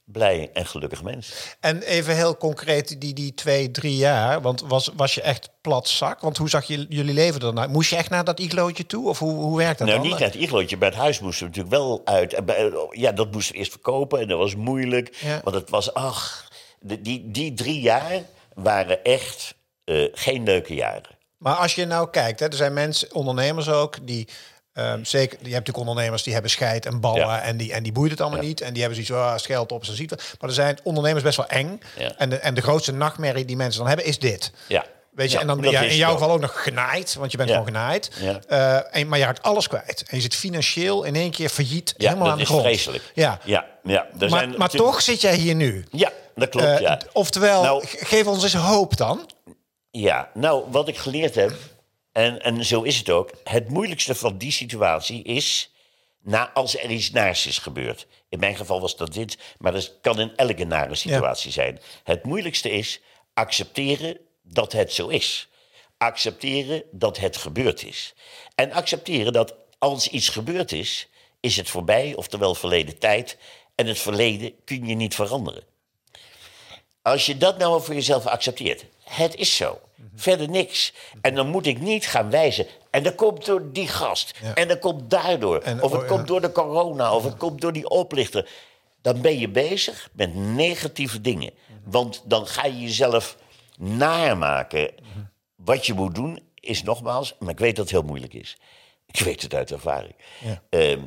[0.07, 1.33] blij en gelukkig mens.
[1.61, 4.41] En even heel concreet, die, die twee, drie jaar.
[4.41, 6.21] Want was, was je echt plat zak?
[6.21, 7.69] Want hoe zag je, jullie leven nou?
[7.69, 9.09] Moest je echt naar dat iglootje toe?
[9.09, 10.09] Of hoe, hoe werkt dat nou, dan?
[10.09, 10.77] niet naar het iglootje.
[10.77, 12.35] Bij het huis moesten we natuurlijk wel uit.
[12.35, 14.21] En bij- Ja, dat moesten we eerst verkopen.
[14.21, 15.17] En dat was moeilijk.
[15.21, 15.41] Ja.
[15.45, 16.49] Want het was, ach,
[16.81, 18.23] die, die drie jaar
[18.55, 21.15] waren echt eh, geen leuke jaren.
[21.39, 24.29] Maar als je nou kijkt, hè, er zijn mensen, ondernemers ook, die
[24.77, 27.41] ehm, zeker, je hebt natuurlijk ondernemers die hebben scheid en ballen Ja.
[27.43, 29.73] en die en die boeit het allemaal niet en die hebben zoiets, ah, als geld
[29.73, 30.11] op, ze ziet.
[30.11, 31.81] Maar er zijn ondernemers best wel eng.
[31.99, 32.13] Ja.
[32.17, 34.53] En de en de grootste nachtmerrie die mensen dan hebben is dit.
[34.69, 34.85] Ja.
[35.11, 37.31] Weet je, Ja, en dan dat ja, is in jouw geval ook nog genaaid, want
[37.31, 37.57] je bent Ja.
[37.57, 38.11] gewoon genaaid.
[38.21, 38.41] Ja.
[38.49, 40.05] Eh, en, maar je raakt alles kwijt.
[40.09, 42.63] En je zit financieel in één keer failliet, Ja, helemaal dat aan de is grond.
[42.65, 43.05] vreselijk.
[43.15, 43.39] Ja.
[43.45, 44.03] Ja, ja.
[44.05, 45.85] Er Maar, zijn maar toch zit jij hier nu.
[45.91, 47.01] Ja, dat klopt, Eh, ja.
[47.13, 49.31] Oftewel, Nou- ge- geef ons eens hoop dan.
[49.91, 51.53] Ja, nou, wat ik geleerd heb,
[52.17, 53.31] en, en zo is het ook...
[53.45, 55.71] het moeilijkste van die situatie is
[56.23, 58.07] na als er iets naars is gebeurd.
[58.29, 61.81] In mijn geval was dat dit, maar dat kan in elke nare situatie zijn.
[62.05, 63.01] Het moeilijkste is
[63.35, 65.49] accepteren dat het zo is.
[65.97, 68.15] Accepteren dat het gebeurd is.
[68.55, 71.09] En accepteren dat als iets gebeurd is,
[71.41, 73.39] is het voorbij, oftewel verleden tijd.
[73.75, 75.65] En het verleden kun je niet veranderen.
[77.03, 79.81] Als je dat nou voor jezelf accepteert, het is zo.
[80.15, 80.93] Verder niks.
[81.21, 82.67] En dan moet ik niet gaan wijzen.
[82.91, 84.41] En dat komt door die gast.
[84.55, 85.59] En dat komt daardoor.
[85.59, 86.27] En- of het oh, komt ja.
[86.27, 87.15] door de corona.
[87.15, 88.51] Of het komt door die oplichter.
[89.03, 91.53] Dan ben je bezig met negatieve dingen.
[91.85, 93.37] Want dan ga je jezelf
[93.79, 94.95] naarmaken.
[95.57, 98.57] Wat je moet doen is nogmaals, maar ik weet dat het heel moeilijk is.
[99.07, 100.15] Ik weet het uit ervaring.
[100.69, 101.01] Ehm,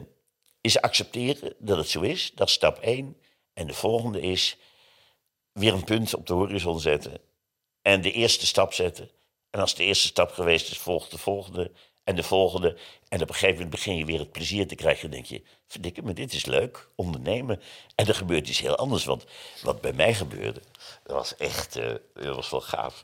[0.62, 2.32] is accepteren dat het zo is.
[2.36, 3.16] Dat is stap één.
[3.54, 4.58] En de volgende is
[5.52, 7.29] weer een punt op de horizon zetten.
[7.90, 9.10] En de eerste stap zetten.
[9.50, 11.72] En als de eerste stap geweest is, volgt de volgende.
[12.04, 12.78] En de volgende.
[13.08, 15.02] En op een gegeven moment begin je weer het plezier te krijgen.
[15.02, 17.62] Dan denk je, verdikke me, dit is leuk, ondernemen.
[17.96, 19.04] En er gebeurt iets heel anders.
[19.06, 19.26] Want
[19.64, 20.62] wat bij mij gebeurde,
[21.04, 23.04] dat was echt, eh, dat was wel gaaf.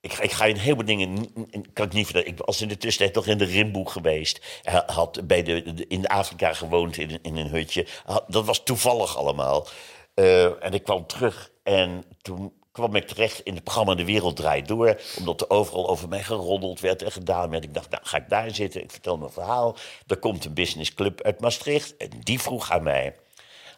[0.00, 1.32] Ik, ik ga in heel veel dingen,
[1.72, 2.28] kan ik niet vertellen.
[2.28, 4.40] Ik was in de tussentijd nog in de Rimboe geweest.
[4.86, 7.86] Had bij de, in Afrika gewoond in, in een hutje.
[8.26, 9.66] Dat was toevallig allemaal.
[10.14, 14.36] Eh, en ik kwam terug en toen kwam ik terecht in het programma De Wereld
[14.36, 15.00] Draait Door.
[15.18, 17.64] Omdat er overal over mij geroddeld werd en gedaan werd.
[17.64, 19.76] Ik dacht, nou ga ik daar zitten, ik vertel mijn verhaal.
[20.06, 23.16] Er komt een businessclub uit Maastricht en die vroeg aan mij...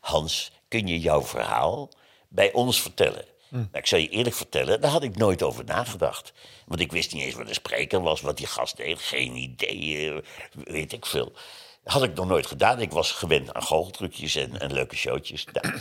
[0.00, 1.88] Hans, kun je jouw verhaal
[2.28, 3.24] bij ons vertellen?
[3.48, 6.32] Nou, ik zal je eerlijk vertellen, daar had ik nooit over nagedacht.
[6.66, 9.00] Want ik wist niet eens wat een spreker was, wat die gast deed.
[9.00, 10.20] Geen idee,
[10.64, 11.32] weet ik veel.
[11.84, 12.80] Had ik nog nooit gedaan.
[12.80, 15.46] Ik was gewend aan goocheltrucjes en, en leuke showtjes.
[15.52, 15.74] Nou,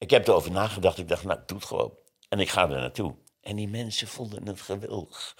[0.00, 0.98] ik heb erover nagedacht.
[0.98, 1.92] Ik dacht, nou, ik doe het gewoon.
[2.28, 3.14] En ik ga er naartoe.
[3.40, 5.36] En die mensen vonden het geweldig.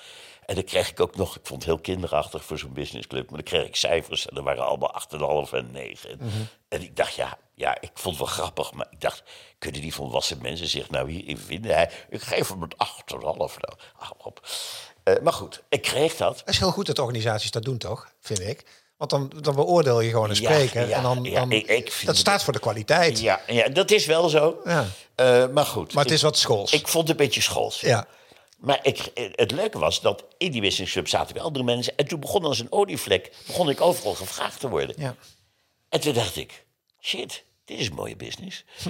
[0.47, 3.43] En dan kreeg ik ook nog, ik vond het heel kinderachtig voor zo'n businessclub, maar
[3.43, 5.03] dan kreeg ik cijfers en er waren allemaal
[5.47, 6.21] 8,5 en 9.
[6.69, 9.23] En ik dacht, ja, ja, ik vond het wel grappig, maar ik dacht,
[9.59, 11.75] kunnen die volwassen mensen zich nou hierin vinden?
[11.75, 13.19] Hij, ik geef hem het 8,5.
[13.19, 14.49] Nou, op.
[15.03, 16.39] Eh, maar goed, ik kreeg dat.
[16.39, 18.13] Het is heel goed dat organisaties dat doen, toch?
[18.21, 18.65] Vind ik.
[19.01, 20.89] Want dan, dan beoordeel je gewoon een spreker.
[20.89, 23.21] ja, en dan, ja, dan, ik- ik vind dat staat voor de kwaliteit.
[23.21, 24.61] Ja, ja, dat is wel zo.
[24.65, 24.87] Ja.
[25.15, 25.93] Eh, maar goed.
[25.95, 26.73] Maar het ik- is wat schools.
[26.73, 27.81] Ik vond het een beetje schools.
[27.81, 28.07] ja.
[28.59, 31.93] Maar ik, het leuke was dat in die business club zaten weer andere mensen.
[31.97, 34.95] En toen begon als een olievlek, begon ik overal gevraagd te worden.
[34.99, 35.15] Ja.
[35.89, 36.65] En toen dacht ik,
[37.01, 38.65] shit, dit is een mooie business.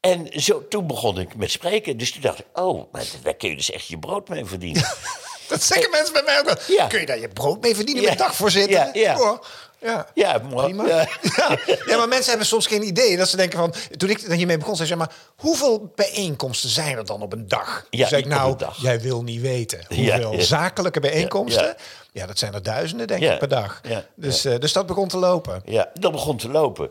[0.00, 1.96] En zo, toen begon ik met spreken.
[1.96, 4.82] Dus toen dacht ik, oh, maar daar kun je dus echt je brood mee verdienen.
[5.52, 6.86] Dat zeggen mensen bij mij ook wel.
[6.88, 8.70] Kun je daar je brood mee verdienen met dagvoorzitter?
[8.72, 9.14] Ja, ja.
[9.14, 9.46] Hoor.
[9.80, 10.06] ja.
[10.14, 10.64] ja, mooi.
[10.64, 10.86] Prima.
[10.88, 11.08] Ja.
[11.36, 11.58] Ja.
[11.86, 13.16] ja, maar mensen hebben soms geen idee.
[13.16, 16.96] Dat ze denken van, toen ik er hiermee begon, zei ik, maar hoeveel bijeenkomsten zijn
[16.96, 17.86] er dan op een dag?
[17.90, 18.82] Ja, zei ik, nou, dag.
[18.82, 19.80] jij wil niet weten.
[19.88, 21.76] Hoeveel zakelijke bijeenkomsten?
[22.12, 23.80] Ja, dat zijn er duizenden, denk ik, per dag.
[23.88, 25.62] ja, Dus, eh, dus dat begon te lopen.
[25.64, 26.90] Ja, dat begon te lopen.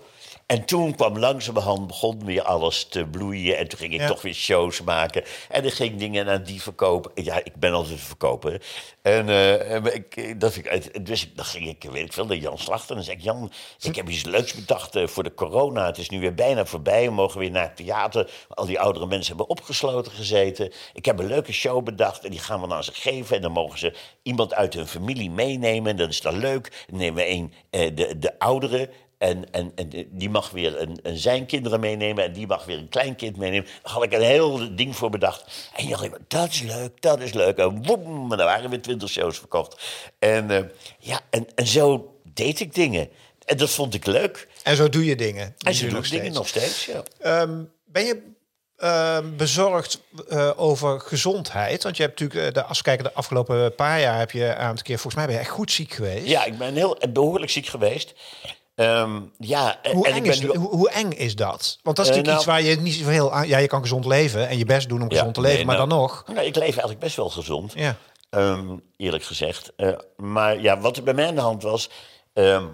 [0.52, 3.58] En toen kwam langzamerhand, begon weer alles te bloeien.
[3.58, 4.08] En toen ging ik Ja.
[4.08, 5.24] toch weer shows maken.
[5.50, 7.12] En ik ging dingen aan die verkopen.
[7.24, 8.62] Ja, ik ben altijd verkoper.
[9.02, 12.58] En eh, ik, dat vind ik, dus dan ging ik, weet ik veel, naar Jan
[12.58, 12.90] Slachter.
[12.90, 15.86] En dan zei ik, Jan, ik heb iets leuks bedacht eh, voor de corona.
[15.86, 17.06] Het is nu weer bijna voorbij.
[17.06, 18.32] We mogen weer naar het theater.
[18.50, 20.72] Al die oudere mensen hebben opgesloten gezeten.
[20.94, 22.24] Ik heb een leuke show bedacht.
[22.24, 23.36] En die gaan we aan ze geven.
[23.36, 25.92] En dan mogen ze iemand uit hun familie meenemen.
[25.92, 26.86] En dan is dat leuk.
[26.90, 28.90] Dan nemen we een, eh, de, de oudere.
[29.21, 32.77] En, en, en die mag weer een, een zijn kinderen meenemen en die mag weer
[32.77, 33.69] een kleinkind meenemen.
[33.84, 35.69] Daar had ik een heel ding voor bedacht.
[35.75, 37.57] En je dacht, dat is leuk, dat is leuk.
[37.57, 39.81] En woem, en daar waren weer twintig shows verkocht.
[40.19, 40.63] En, eh,
[40.99, 43.10] ja, en, en zo deed ik dingen.
[43.45, 44.47] En dat vond ik leuk.
[44.63, 45.55] En zo doe je dingen.
[45.57, 47.03] En zo doe ik dingen nog steeds, ja.
[47.19, 48.34] Ehm, ben je
[48.77, 51.84] ehm, bezorgd eh, over gezondheid?
[51.84, 54.45] Want je hebt natuurlijk, eh, de, als we kijken, de afgelopen paar jaar heb je
[54.45, 56.27] een aantal keer, volgens mij ben je echt goed ziek geweest.
[56.27, 58.13] Ja, ik ben heel behoorlijk ziek geweest.
[58.75, 61.79] Ehm, ja, Hoe, en eng ik ben is, nu hoe, hoe eng is dat?
[61.84, 63.47] Want dat is Eh, natuurlijk iets nou- waar je niet zoveel aan...
[63.47, 65.65] Ja, je kan gezond leven en je best doen om Ja, gezond te leven, nee,
[65.65, 66.23] maar nou, dan nog...
[66.27, 67.73] Nou, ik leef eigenlijk best wel gezond.
[67.75, 67.95] Ja.
[68.29, 69.71] Ehm, eerlijk gezegd.
[69.75, 71.89] Eh, maar ja, wat er bij mij aan de hand was.
[72.34, 72.65] ehm,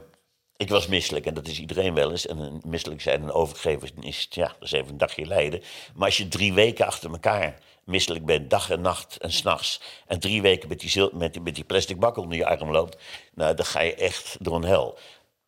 [0.58, 2.26] ik was misselijk en dat is iedereen wel eens.
[2.28, 5.62] En misselijk zijn en overgeven is, ja, dat is even een dagje lijden.
[5.96, 9.82] Maar als je drie weken achter elkaar misselijk bent, dag en nacht en s'nachts.
[10.08, 12.72] En drie weken met die, zil- met, die, met die plastic bak onder je arm
[12.72, 12.98] loopt.
[13.34, 14.98] Nou, dan ga je echt door een hel.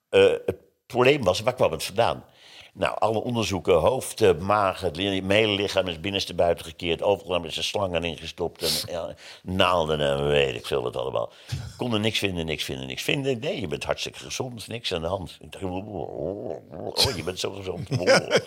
[0.09, 2.25] Eh, het probleem was, waar kwam het vandaan?
[2.73, 7.01] Nou, alle onderzoeken, hoofd, eh, maag, het lichaam is binnenste buiten gekeerd.
[7.01, 11.31] Overal hebben ze slangen ingestopt en ja, naalden en weet ik veel wat allemaal.
[11.77, 13.39] Konden niks vinden, niks vinden, niks vinden.
[13.39, 15.37] Nee, je bent hartstikke gezond, niks aan de hand.
[15.41, 17.89] Ik dacht, oh, je bent zo gezond.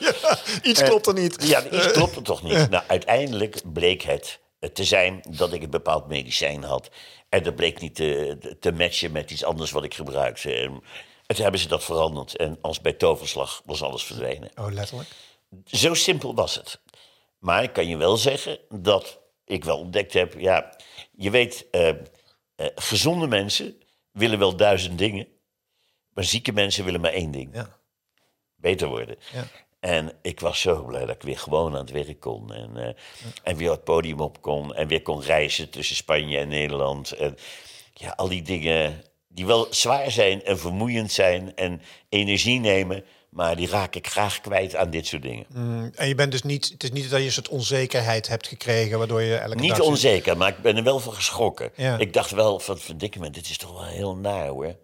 [0.63, 1.49] Iets klopt er niet.
[1.49, 2.71] Ja, iets klopt er toch niet.
[2.71, 4.41] Nou, uiteindelijk bleek het
[4.73, 6.91] te zijn dat ik een bepaald medicijn had.
[7.29, 10.71] En dat bleek niet te, te matchen met iets anders wat ik gebruikte.
[11.33, 12.37] En, En toen hebben ze dat veranderd.
[12.37, 14.51] En als bij toverslag was alles verdwenen.
[14.55, 15.09] Oh, letterlijk?
[15.65, 16.81] Zo simpel was het.
[17.39, 20.35] Maar ik kan je wel zeggen dat ik wel ontdekt heb...
[20.39, 20.77] Ja,
[21.13, 21.97] je weet, eh, eh,
[22.75, 25.29] gezonde mensen willen wel duizend dingen...
[26.15, 27.55] maar zieke mensen willen maar één ding.
[27.55, 27.79] Ja.
[28.55, 29.17] Beter worden.
[29.33, 29.45] Ja.
[29.81, 32.53] En ik was zo blij dat ik weer gewoon aan het werk kon.
[32.53, 32.95] En, eh,
[33.43, 34.75] en weer het podium op kon.
[34.75, 37.13] En weer kon reizen tussen Spanje en Nederland.
[37.13, 37.37] En
[37.95, 39.05] ja, al die dingen
[39.35, 43.05] die wel zwaar zijn en vermoeiend zijn en energie nemen.
[43.31, 45.47] Maar die raak ik graag kwijt aan dit soort dingen.
[45.55, 48.47] Mm, en je bent dus niet, het is niet dat je een soort onzekerheid hebt
[48.47, 51.71] gekregen, waardoor je elke Niet dag zit- onzeker, maar ik ben er wel van geschrokken.
[51.77, 51.99] Ja.
[51.99, 54.77] Ik dacht wel van, verdikke me, dit is toch wel heel naar hoor.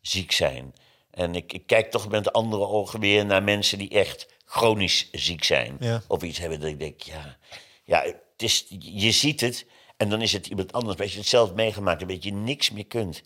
[0.00, 0.74] Ziek zijn.
[1.10, 5.44] En ik, ik kijk toch met andere ogen weer naar mensen die echt chronisch ziek
[5.44, 5.76] zijn.
[5.80, 6.02] Ja.
[6.08, 7.36] Of iets hebben dat ik denk, ja,
[7.84, 10.94] ja het is, je ziet het en dan is het iemand anders.
[10.96, 13.22] Maar als je het zelf meegemaakt hebt, dat je niks meer kunt.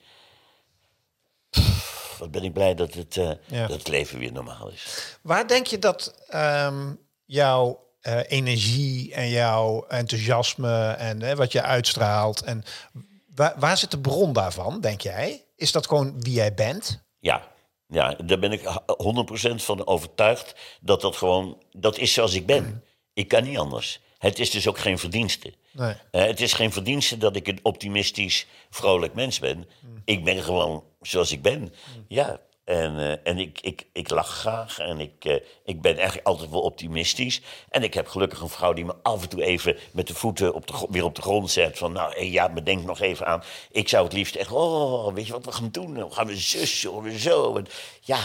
[2.20, 3.66] Wat ben ik blij dat het, eh, Ja.
[3.66, 5.16] dat het leven weer normaal is.
[5.22, 6.92] Waar denk je dat ehm,
[7.24, 12.62] jouw eh, energie en jouw enthousiasme en wat je uitstraalt en
[13.34, 15.44] waar, waar zit de bron daarvan, denk jij?
[15.56, 17.02] Is dat gewoon wie jij bent?
[17.18, 17.48] Ja,
[17.86, 22.84] ja, daar ben ik 100% van overtuigd dat dat gewoon, dat is zoals ik ben.
[23.12, 24.00] Ik kan niet anders.
[24.20, 25.52] Het is dus ook geen verdienste.
[25.72, 25.94] Nee.
[26.10, 29.68] Eh, het is geen verdienste dat ik een optimistisch, vrolijk mens ben.
[30.04, 31.72] Ik ben gewoon zoals ik ben.
[32.08, 36.26] Ja, en, eh, en ik, ik, ik lach graag en ik, eh, ik ben eigenlijk
[36.26, 37.40] altijd wel optimistisch.
[37.68, 40.54] En ik heb gelukkig een vrouw die me af en toe even met de voeten
[40.54, 41.78] op de, weer op de grond zet.
[41.78, 43.42] Van nou, hé, ja, bedenk nog even aan.
[43.70, 45.94] Ik zou het liefst echt, oh, weet je wat we gaan doen?
[45.94, 47.56] Dan gaan we zus, of zo.
[47.56, 47.66] En,
[48.00, 48.20] ja,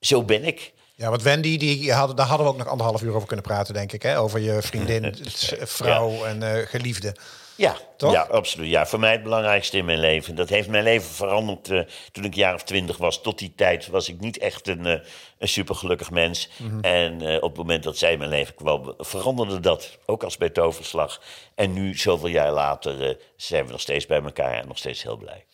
[0.00, 0.72] zo ben ik.
[0.98, 3.74] Ja, want Wendy, die hadden, daar hadden we ook nog anderhalf uur over kunnen praten,
[3.74, 4.02] denk ik.
[4.02, 4.18] Hè?
[4.20, 5.14] Over je vriendin,
[5.78, 7.14] vrouw en eh, geliefde.
[7.58, 8.12] Ja, Toch?
[8.12, 8.70] ja, absoluut.
[8.70, 10.34] Ja, voor mij het belangrijkste in mijn leven.
[10.34, 11.80] Dat heeft mijn leven veranderd eh,
[12.12, 13.22] toen ik een jaar of twintig was.
[13.22, 15.00] Tot die tijd was ik niet echt een, eh,
[15.38, 16.50] een supergelukkig mens.
[16.80, 19.98] En eh, op het moment dat zij in mijn leven kwam, veranderde dat.
[20.06, 21.20] Ook als bij toverslag.
[21.54, 25.16] En nu, zoveel jaar later, zijn we nog steeds bij elkaar en nog steeds heel
[25.16, 25.44] blij.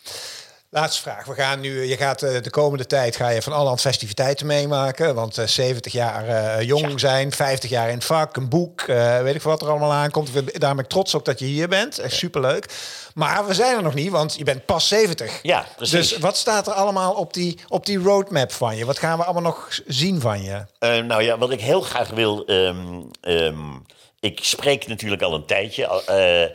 [0.75, 1.25] Laatste vraag.
[1.27, 5.15] We gaan nu, je gaat eh, de komende tijd ga je van allerhand festiviteiten meemaken.
[5.15, 6.99] Want eh, 70 jaar eh, jong Ja.
[6.99, 10.29] zijn, 50 jaar in het vak, een boek, eh, weet ik wat er allemaal aankomt.
[10.37, 11.99] Ik ben, ik trots ook dat je hier bent.
[11.99, 12.67] Echt superleuk.
[13.15, 15.39] Maar we zijn er nog niet, want je bent pas 70.
[15.43, 16.09] Ja, precies.
[16.09, 18.85] Dus wat staat er allemaal op die, op die roadmap van je?
[18.85, 20.65] Wat gaan we allemaal nog zien van je?
[20.79, 22.45] Eh, nou ja, wat ik heel graag wil.
[22.47, 23.73] ehm, ehm,
[24.21, 26.51] ik spreek natuurlijk al een tijdje, eh, eh,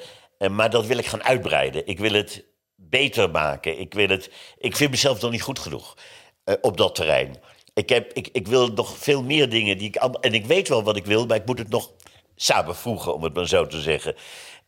[0.50, 1.88] maar dat wil ik gaan uitbreiden.
[1.88, 2.44] Ik wil het
[2.90, 3.80] beter maken.
[3.80, 5.98] Ik, wil het, ik vind mezelf nog niet goed genoeg
[6.44, 7.36] eh, op dat terrein.
[7.74, 9.96] Ik, heb, ik, ik wil nog veel meer dingen die ik.
[9.96, 11.92] En ik weet wel wat ik wil, maar ik moet het nog
[12.36, 14.16] samenvoegen, om het maar zo te zeggen.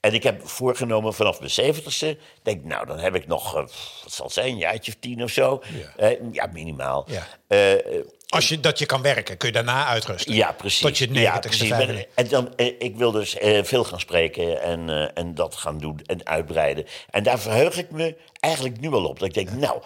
[0.02, 3.62] En ik heb voorgenomen vanaf mijn zeventigste, denk nou, dan heb ik nog, eh,
[4.04, 5.62] wat zal het zijn, een jaartje of tien of zo.
[5.74, 6.08] Ja.
[6.10, 7.08] Eh, ja minimaal.
[7.08, 7.28] Ja.
[7.48, 10.34] Eh, Als je, dat je kan werken, kun je daarna uitrusten.
[10.34, 10.82] ja, precies.
[10.82, 11.68] Tot je 90ste, ja, precies.
[11.68, 12.16] 95.
[12.16, 16.86] En dan, ik wil dus veel gaan spreken en, en dat gaan doen en uitbreiden.
[17.10, 19.20] En daar verheug ik me eigenlijk nu al op.
[19.20, 19.82] Dat ik denk, nou,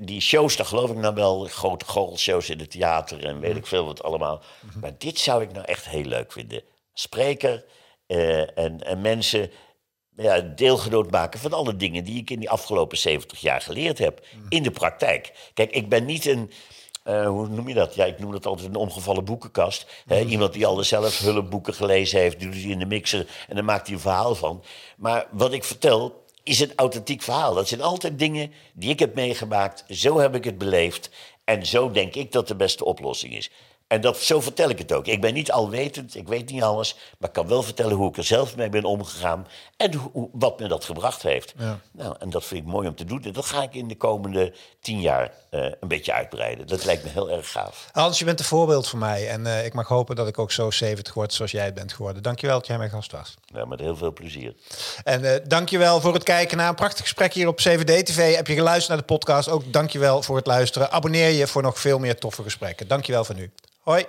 [0.00, 1.44] die shows, daar geloof ik nou wel.
[1.44, 4.42] Grote goochelshows in het theater en weet ik veel wat allemaal.
[4.80, 6.62] Maar dit zou ik nou echt heel leuk vinden.
[6.94, 7.64] Spreker
[8.06, 9.50] eh, en, en mensen
[10.16, 14.26] ja, deelgenoot maken van alle dingen die ik in die afgelopen 70 jaar geleerd heb.
[14.48, 15.50] In de praktijk.
[15.54, 16.50] Kijk, ik ben niet een.
[17.04, 17.94] eh, hoe noem je dat?
[17.94, 19.86] Ja, ik noem dat altijd een omgevallen boekenkast.
[20.06, 23.64] Hè, iemand die alle zelf hulpboeken gelezen heeft, doet die in de mixer en dan
[23.64, 24.62] maakt hij een verhaal van.
[24.96, 27.54] Maar wat ik vertel is een authentiek verhaal.
[27.54, 29.84] Dat zijn altijd dingen die ik heb meegemaakt.
[29.88, 31.10] Zo heb ik het beleefd.
[31.44, 33.50] En zo denk ik dat de beste oplossing is.
[33.86, 35.06] En dat, zo vertel ik het ook.
[35.06, 38.16] Ik ben niet alwetend, ik weet niet alles, maar ik kan wel vertellen hoe ik
[38.16, 41.54] er zelf mee ben omgegaan en hoe, wat me dat gebracht heeft.
[41.58, 41.80] Ja.
[41.92, 43.22] Nou, en dat vind ik mooi om te doen.
[43.22, 46.66] En dat ga ik in de komende tien jaar eh, een beetje uitbreiden.
[46.66, 47.88] Dat lijkt me heel erg gaaf.
[47.92, 49.28] Hans, je bent een voorbeeld voor mij.
[49.28, 52.22] En eh, ik mag hopen dat ik ook zo 70 word zoals jij bent geworden.
[52.22, 53.34] Dankjewel dat jij mijn gast was.
[53.52, 54.54] Nou, met heel veel plezier.
[55.04, 58.36] En eh dankjewel voor het kijken naar een prachtig gesprek hier op CVD TV.
[58.36, 59.48] Heb je geluisterd naar de podcast?
[59.48, 60.90] Ook dankjewel voor het luisteren.
[60.90, 62.88] Abonneer je voor nog veel meer toffe gesprekken.
[62.88, 63.50] Dankjewel voor nu.
[63.86, 64.08] はい。